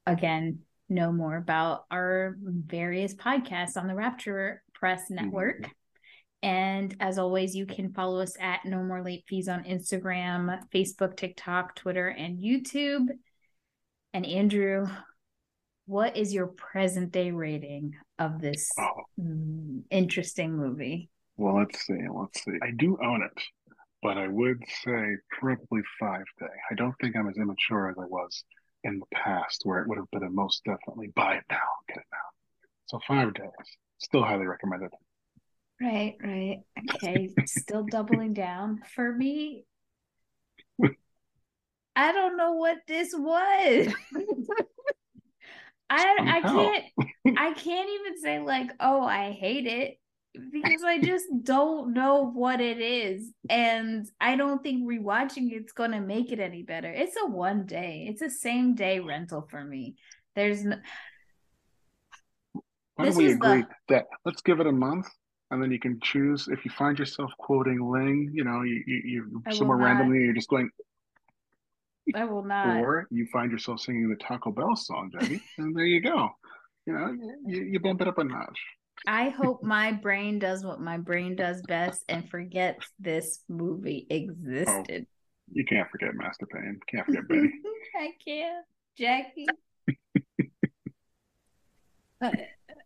[0.07, 5.27] again, know more about our various podcasts on the Rapture Press mm-hmm.
[5.27, 5.71] Network.
[6.43, 11.17] And as always, you can follow us at No More Late Fees on Instagram, Facebook,
[11.17, 13.09] TikTok, Twitter, and YouTube.
[14.15, 14.87] And Andrew,
[15.87, 19.05] what is your present day rating of this Oh,
[19.91, 21.11] interesting movie?
[21.37, 21.99] well, let's see.
[22.13, 22.59] Let's see.
[22.63, 23.43] I do own it,
[24.03, 26.47] but I would say probably five day.
[26.71, 28.45] I don't think I'm as immature as I was
[28.85, 31.59] in the past, where it would have been a most definitely buy it now,
[31.89, 32.19] get it now.
[32.87, 33.51] So five days.
[33.99, 34.91] Still highly recommended.
[35.81, 36.59] Right, right.
[36.95, 38.83] Okay, still doubling down.
[38.95, 39.65] For me,
[41.97, 43.89] I don't know what this was.
[45.89, 46.85] I I can't
[47.39, 49.99] I can't even say like, oh, I hate it
[50.53, 53.33] because I just don't know what it is.
[53.49, 56.91] And I don't think rewatching it's gonna make it any better.
[56.93, 59.97] It's a one day, it's a same day rental for me.
[60.37, 60.77] There's no
[62.97, 65.09] Why This don't we was the- agree that let's give it a month,
[65.51, 69.03] and then you can choose if you find yourself quoting Ling, you know, you you,
[69.05, 69.85] you I somewhere not.
[69.85, 70.71] randomly, you're just going,
[72.15, 72.77] I will not.
[72.77, 76.31] or you find yourself singing the Taco Bell song, Debbie, and there you go.
[76.87, 77.17] You know,
[77.47, 78.59] you, you bump it up a notch.
[79.07, 85.07] I hope my brain does what my brain does best and forgets this movie existed.
[85.09, 86.79] Oh, you can't forget Master Pain.
[86.87, 87.51] Can't forget Betty.
[87.99, 88.65] I can't.
[88.97, 89.47] Jackie.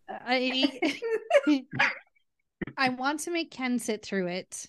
[0.07, 1.91] I
[2.77, 4.67] I want to make Ken sit through it,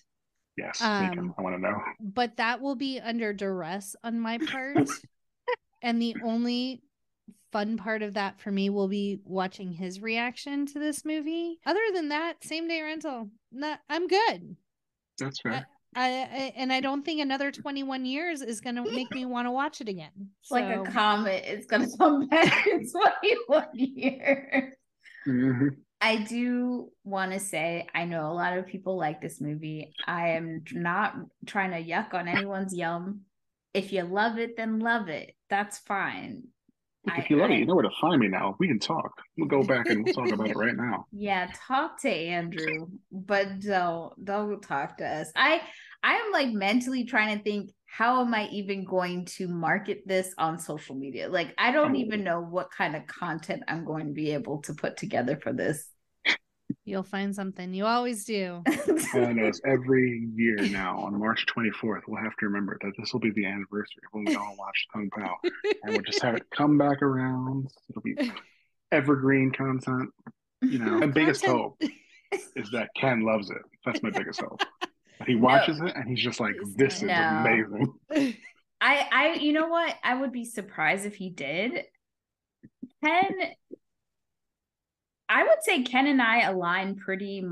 [0.57, 0.81] Yes.
[0.81, 1.79] Um, I want to know.
[1.99, 4.89] but that will be under duress on my part.
[5.83, 6.81] and the only
[7.51, 11.59] fun part of that for me will be watching his reaction to this movie.
[11.65, 13.29] Other than that, same day rental.
[13.51, 14.55] Not I'm good.
[15.19, 15.65] That's fair.
[15.95, 19.51] I, I and I don't think another 21 years is gonna make me want to
[19.51, 20.11] watch it again.
[20.41, 21.43] It's like a comet.
[21.45, 24.73] It's gonna come back in 21 years.
[25.27, 25.69] Mhm.
[25.99, 29.93] I do want to say I know a lot of people like this movie.
[30.05, 31.15] I am not
[31.45, 33.21] trying to yuck on anyone's yum.
[33.73, 35.35] If you love it, then love it.
[35.49, 36.43] That's fine.
[37.15, 38.55] If you love it, you know where to find me now.
[38.59, 39.11] We can talk.
[39.37, 41.05] We'll go back and we'll talk about it right now.
[41.13, 45.31] Yeah, talk to Andrew, but don't don't talk to us.
[45.35, 45.61] I
[46.03, 50.31] I am like mentally trying to think how am I even going to market this
[50.37, 51.29] on social media?
[51.29, 54.75] Like I don't even know what kind of content I'm going to be able to
[54.75, 55.89] put together for this.
[56.85, 57.73] You'll find something.
[57.73, 58.61] You always do.
[58.67, 62.91] All I know is every year now on March 24th, we'll have to remember that
[62.99, 65.35] this will be the anniversary of when we all watched Kung Pow.
[65.83, 67.67] And we'll just have it come back around.
[67.89, 68.31] It'll be
[68.91, 70.11] evergreen content.
[70.61, 71.81] You know, my biggest hope
[72.55, 73.63] is that Ken loves it.
[73.85, 74.61] That's my biggest hope.
[75.25, 77.13] He watches it and he's just like, this is No.
[77.13, 77.93] amazing.
[78.81, 79.95] I I you know what?
[80.03, 81.83] I would be surprised if he did.
[83.03, 83.31] Ken
[85.29, 87.43] I would say Ken and I align pretty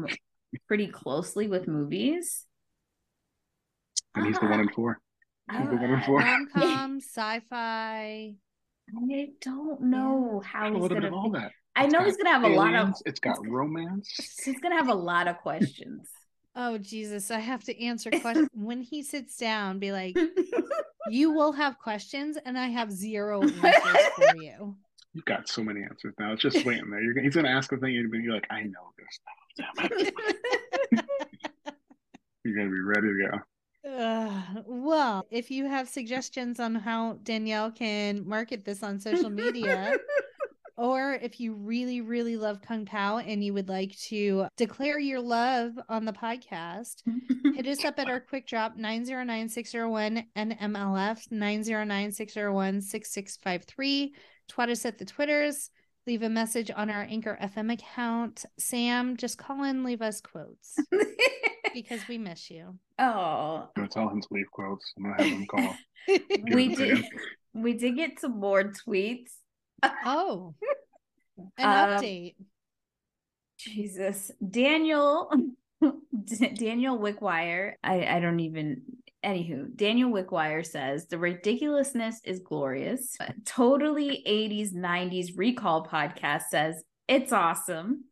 [0.68, 2.46] pretty closely with movies.
[4.14, 5.00] And he's the one in four.
[5.52, 6.20] He's the one in Uh, four.
[6.20, 8.36] Rom-com, sci-fi.
[9.12, 11.52] I don't know how he's gonna all that.
[11.76, 14.40] I know he's gonna have a lot of It's got romance.
[14.46, 16.08] he's gonna have a lot of questions.
[16.56, 19.80] Oh Jesus, I have to answer questions when he sits down.
[19.80, 20.18] Be like,
[21.10, 24.76] you will have questions, and I have zero answers for you.
[25.14, 26.34] You've got so many answers now.
[26.34, 27.02] It's just waiting there.
[27.02, 29.88] You're, he's going to ask a thing, and you're like, I know this now.
[32.44, 33.40] You're going to be ready to go.
[33.90, 39.98] Uh, well, if you have suggestions on how Danielle can market this on social media,
[40.78, 45.20] or if you really, really love Kung Pow and you would like to declare your
[45.22, 47.02] love on the podcast,
[47.56, 54.16] hit us up at our quick drop 909 601 NMLF 909 601 6653.
[54.52, 55.70] Twat us at the Twitters.
[56.08, 58.46] Leave a message on our Anchor FM account.
[58.60, 60.76] Sam, just call in, leave us quotes
[61.74, 62.78] because we miss you.
[63.00, 64.94] oh, I'm going to tell him to leave quotes.
[64.98, 65.76] I'm going to have him call.
[66.54, 67.04] we did
[67.56, 69.32] we did get some more tweets.
[70.06, 70.56] Oh,
[71.58, 72.36] an Um, update.
[73.58, 75.32] Jesus, Daniel,
[76.56, 77.74] Daniel Wickwire.
[77.84, 78.84] I I don't even.
[79.24, 83.18] Anywho, Daniel Wickwire says the ridiculousness is glorious.
[83.44, 88.04] Totally 80s 90s recall podcast says it's awesome.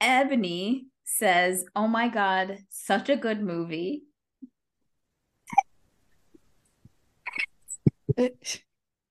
[0.00, 4.02] Ebony says, "Oh my god, such a good movie."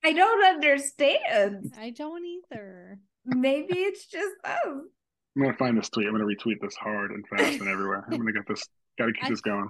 [0.03, 1.73] I don't understand.
[1.78, 2.99] I don't either.
[3.26, 4.57] Maybe it's just us.
[4.65, 6.07] I'm going to find this tweet.
[6.07, 8.03] I'm going to retweet this hard and fast and everywhere.
[8.07, 8.68] I'm going to get this.
[8.98, 9.69] Got to keep I- this going.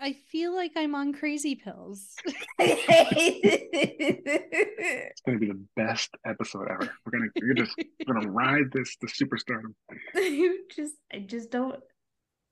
[0.00, 2.14] I feel like I'm on crazy pills.
[2.58, 2.86] It's
[5.26, 6.90] going to be the best episode ever.
[7.04, 7.74] We're going to we're just
[8.06, 9.74] going to ride this to superstardom.
[10.14, 11.78] you just I just don't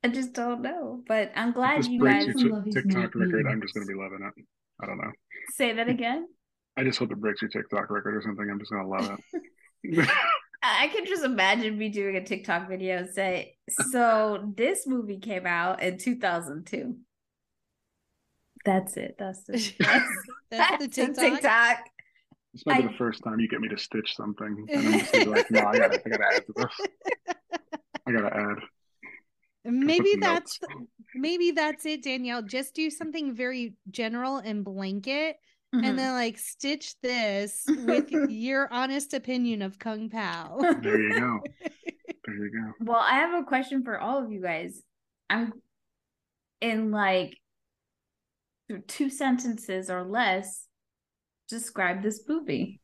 [0.04, 1.02] I just don't know.
[1.06, 3.52] But I'm glad you breaks guys your Love Tik- is TikTok record, me.
[3.52, 4.44] I'm just going to be loving it.
[4.82, 5.12] I don't know.
[5.54, 6.26] say that again.
[6.80, 8.48] I just hope it breaks your TikTok record or something.
[8.50, 9.18] I'm just going to love
[9.84, 10.08] it.
[10.62, 13.56] I I can just imagine me doing a TikTok video and say,
[13.90, 16.96] so this movie came out in 2002.
[18.64, 19.16] That's it.
[19.18, 20.06] That's the that's,
[20.50, 21.16] That's the TikTok.
[21.16, 21.78] TikTok.
[22.54, 24.98] This might be I- the first time you get me to stitch something, and I'm
[25.00, 27.34] just gonna be like, no, I gotta, I gotta add to this.
[28.06, 28.58] I gotta add.
[29.64, 30.86] Maybe that's notes.
[31.14, 32.42] maybe that's it, Danielle.
[32.42, 35.36] Just do something very general and blanket,
[35.74, 35.86] Mhm.
[35.86, 40.58] and then like stitch this with your honest opinion of Kung Pow.
[40.82, 41.40] There you go.
[42.26, 42.84] There you go.
[42.84, 44.82] Well, I have a question for all of you guys.
[45.30, 45.54] I'm
[46.60, 47.38] in like
[48.88, 50.66] two sentences or less.
[51.48, 52.80] Describe this movie.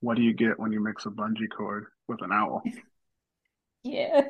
[0.00, 2.62] What do you get when you mix a bungee cord with an owl?
[3.84, 4.28] Yeah.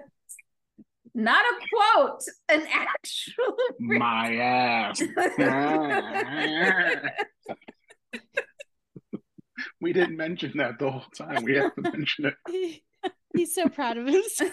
[1.14, 3.56] Not a quote, an actual.
[3.78, 5.00] My ass.
[9.80, 11.44] we didn't mention that the whole time.
[11.44, 12.34] We have to mention it.
[13.36, 14.50] He's so proud of himself.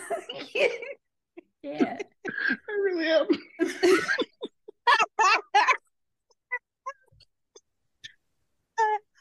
[1.63, 1.97] yeah.
[2.27, 3.25] I really am.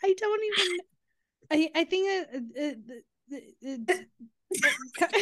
[0.03, 0.79] I don't even.
[1.51, 2.25] I I think uh,
[2.61, 2.75] uh,
[3.33, 3.95] uh, uh,
[5.03, 5.19] uh,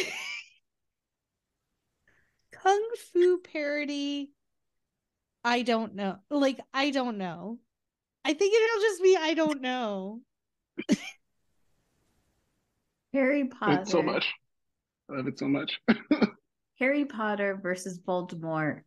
[2.61, 2.81] kung
[3.13, 4.31] fu parody.
[5.43, 6.17] I don't know.
[6.29, 7.59] Like I don't know.
[8.25, 10.21] I think it'll just be I don't know.
[13.13, 13.81] Harry I love Potter.
[13.81, 14.27] it so much.
[15.09, 15.79] I love it so much.
[16.79, 18.81] Harry Potter versus Voldemort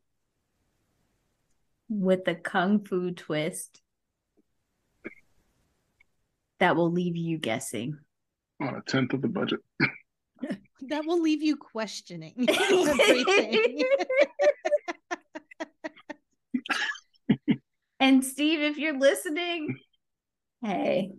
[1.88, 3.80] with a kung fu twist
[6.58, 7.98] that will leave you guessing.
[8.60, 9.60] On a tenth of the budget.
[10.88, 13.82] That will leave you questioning everything.
[18.00, 19.76] and Steve, if you're listening,
[20.62, 21.12] hey,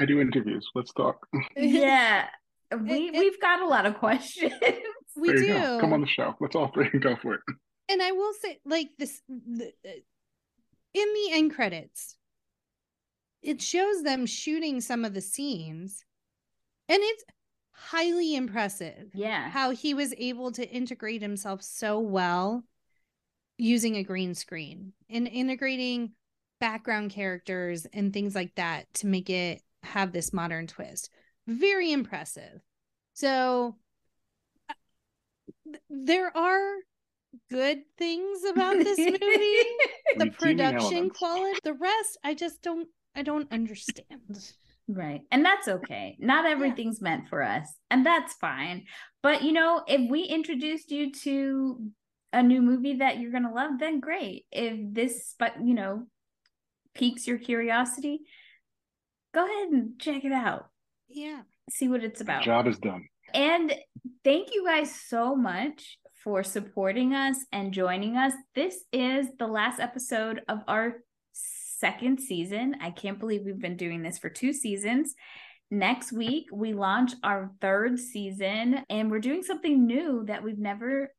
[0.00, 0.68] I do interviews.
[0.74, 1.26] Let's talk.
[1.56, 2.26] yeah,
[2.80, 4.52] we and- we've got a lot of questions.
[5.16, 5.46] we do.
[5.48, 5.78] go.
[5.80, 6.34] Come on the show.
[6.40, 7.40] Let's all three go for it.
[7.90, 9.90] and I will say, like this, the, uh,
[10.94, 12.16] in the end credits,
[13.42, 16.04] it shows them shooting some of the scenes,
[16.90, 17.24] and it's
[17.72, 22.64] highly impressive yeah, how he was able to integrate himself so well
[23.56, 26.12] using a green screen and integrating
[26.60, 31.10] background characters and things like that to make it have this modern twist.
[31.46, 32.60] Very impressive.
[33.14, 33.76] So
[34.68, 34.74] uh,
[35.88, 36.74] there are
[37.50, 39.18] good things about this movie.
[40.16, 44.52] the production quality, the rest I just don't I don't understand.
[44.88, 45.20] Right.
[45.30, 46.16] And that's okay.
[46.18, 47.72] Not everything's meant for us.
[47.90, 48.84] And that's fine.
[49.22, 51.90] But you know, if we introduced you to
[52.32, 54.46] a new movie that you're going to love, then great.
[54.50, 56.06] If this but you know,
[56.94, 58.20] piques your curiosity,
[59.34, 60.66] go ahead and check it out.
[61.08, 61.42] Yeah.
[61.70, 62.42] See what it's about.
[62.42, 63.06] Job is done.
[63.32, 63.72] And
[64.24, 68.32] thank you guys so much for supporting us and joining us.
[68.54, 70.96] This is the last episode of our
[71.80, 72.76] second season.
[72.80, 75.14] I can't believe we've been doing this for two seasons.
[75.70, 81.12] Next week, we launch our third season, and we're doing something new that we've never.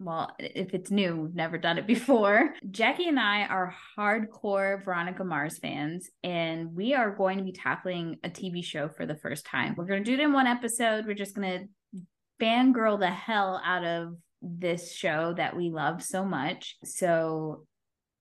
[0.00, 2.52] Well, if it's new, we've never done it before.
[2.70, 8.18] Jackie and I are hardcore Veronica Mars fans, and we are going to be tackling
[8.24, 9.74] a TV show for the first time.
[9.76, 11.06] We're going to do it in one episode.
[11.06, 12.04] We're just going to
[12.44, 16.76] fangirl the hell out of this show that we love so much.
[16.82, 17.66] So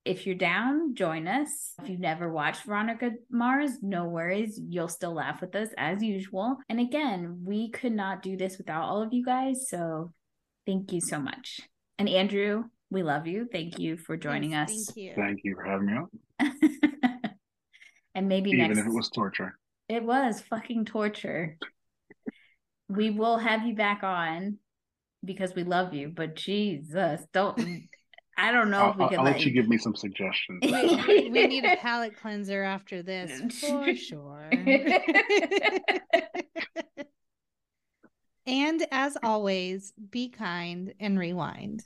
[0.04, 1.74] if you're down, join us.
[1.82, 4.60] If you've never watched Veronica Mars, no worries.
[4.68, 6.58] You'll still laugh with us as usual.
[6.70, 9.70] And again, we could not do this without all of you guys.
[9.70, 10.12] So
[10.66, 11.62] thank you so much.
[12.00, 13.48] And Andrew, we love you.
[13.52, 14.86] Thank you for joining Yes, us.
[14.88, 15.14] Thank you.
[15.16, 16.10] Thank you for having me on.
[18.16, 19.58] and maybe Even next if it was torture.
[19.88, 21.58] It was fucking torture.
[22.90, 24.58] we will have you back on
[25.24, 27.60] because we love you, but Jesus, don't.
[28.38, 29.96] I don't know I'll, if we I'll- can I'll let, let you give me some
[29.96, 30.60] suggestions.
[31.08, 34.50] we, we need a palate cleanser after this for sure.
[38.46, 41.84] and as always, be kind and rewind.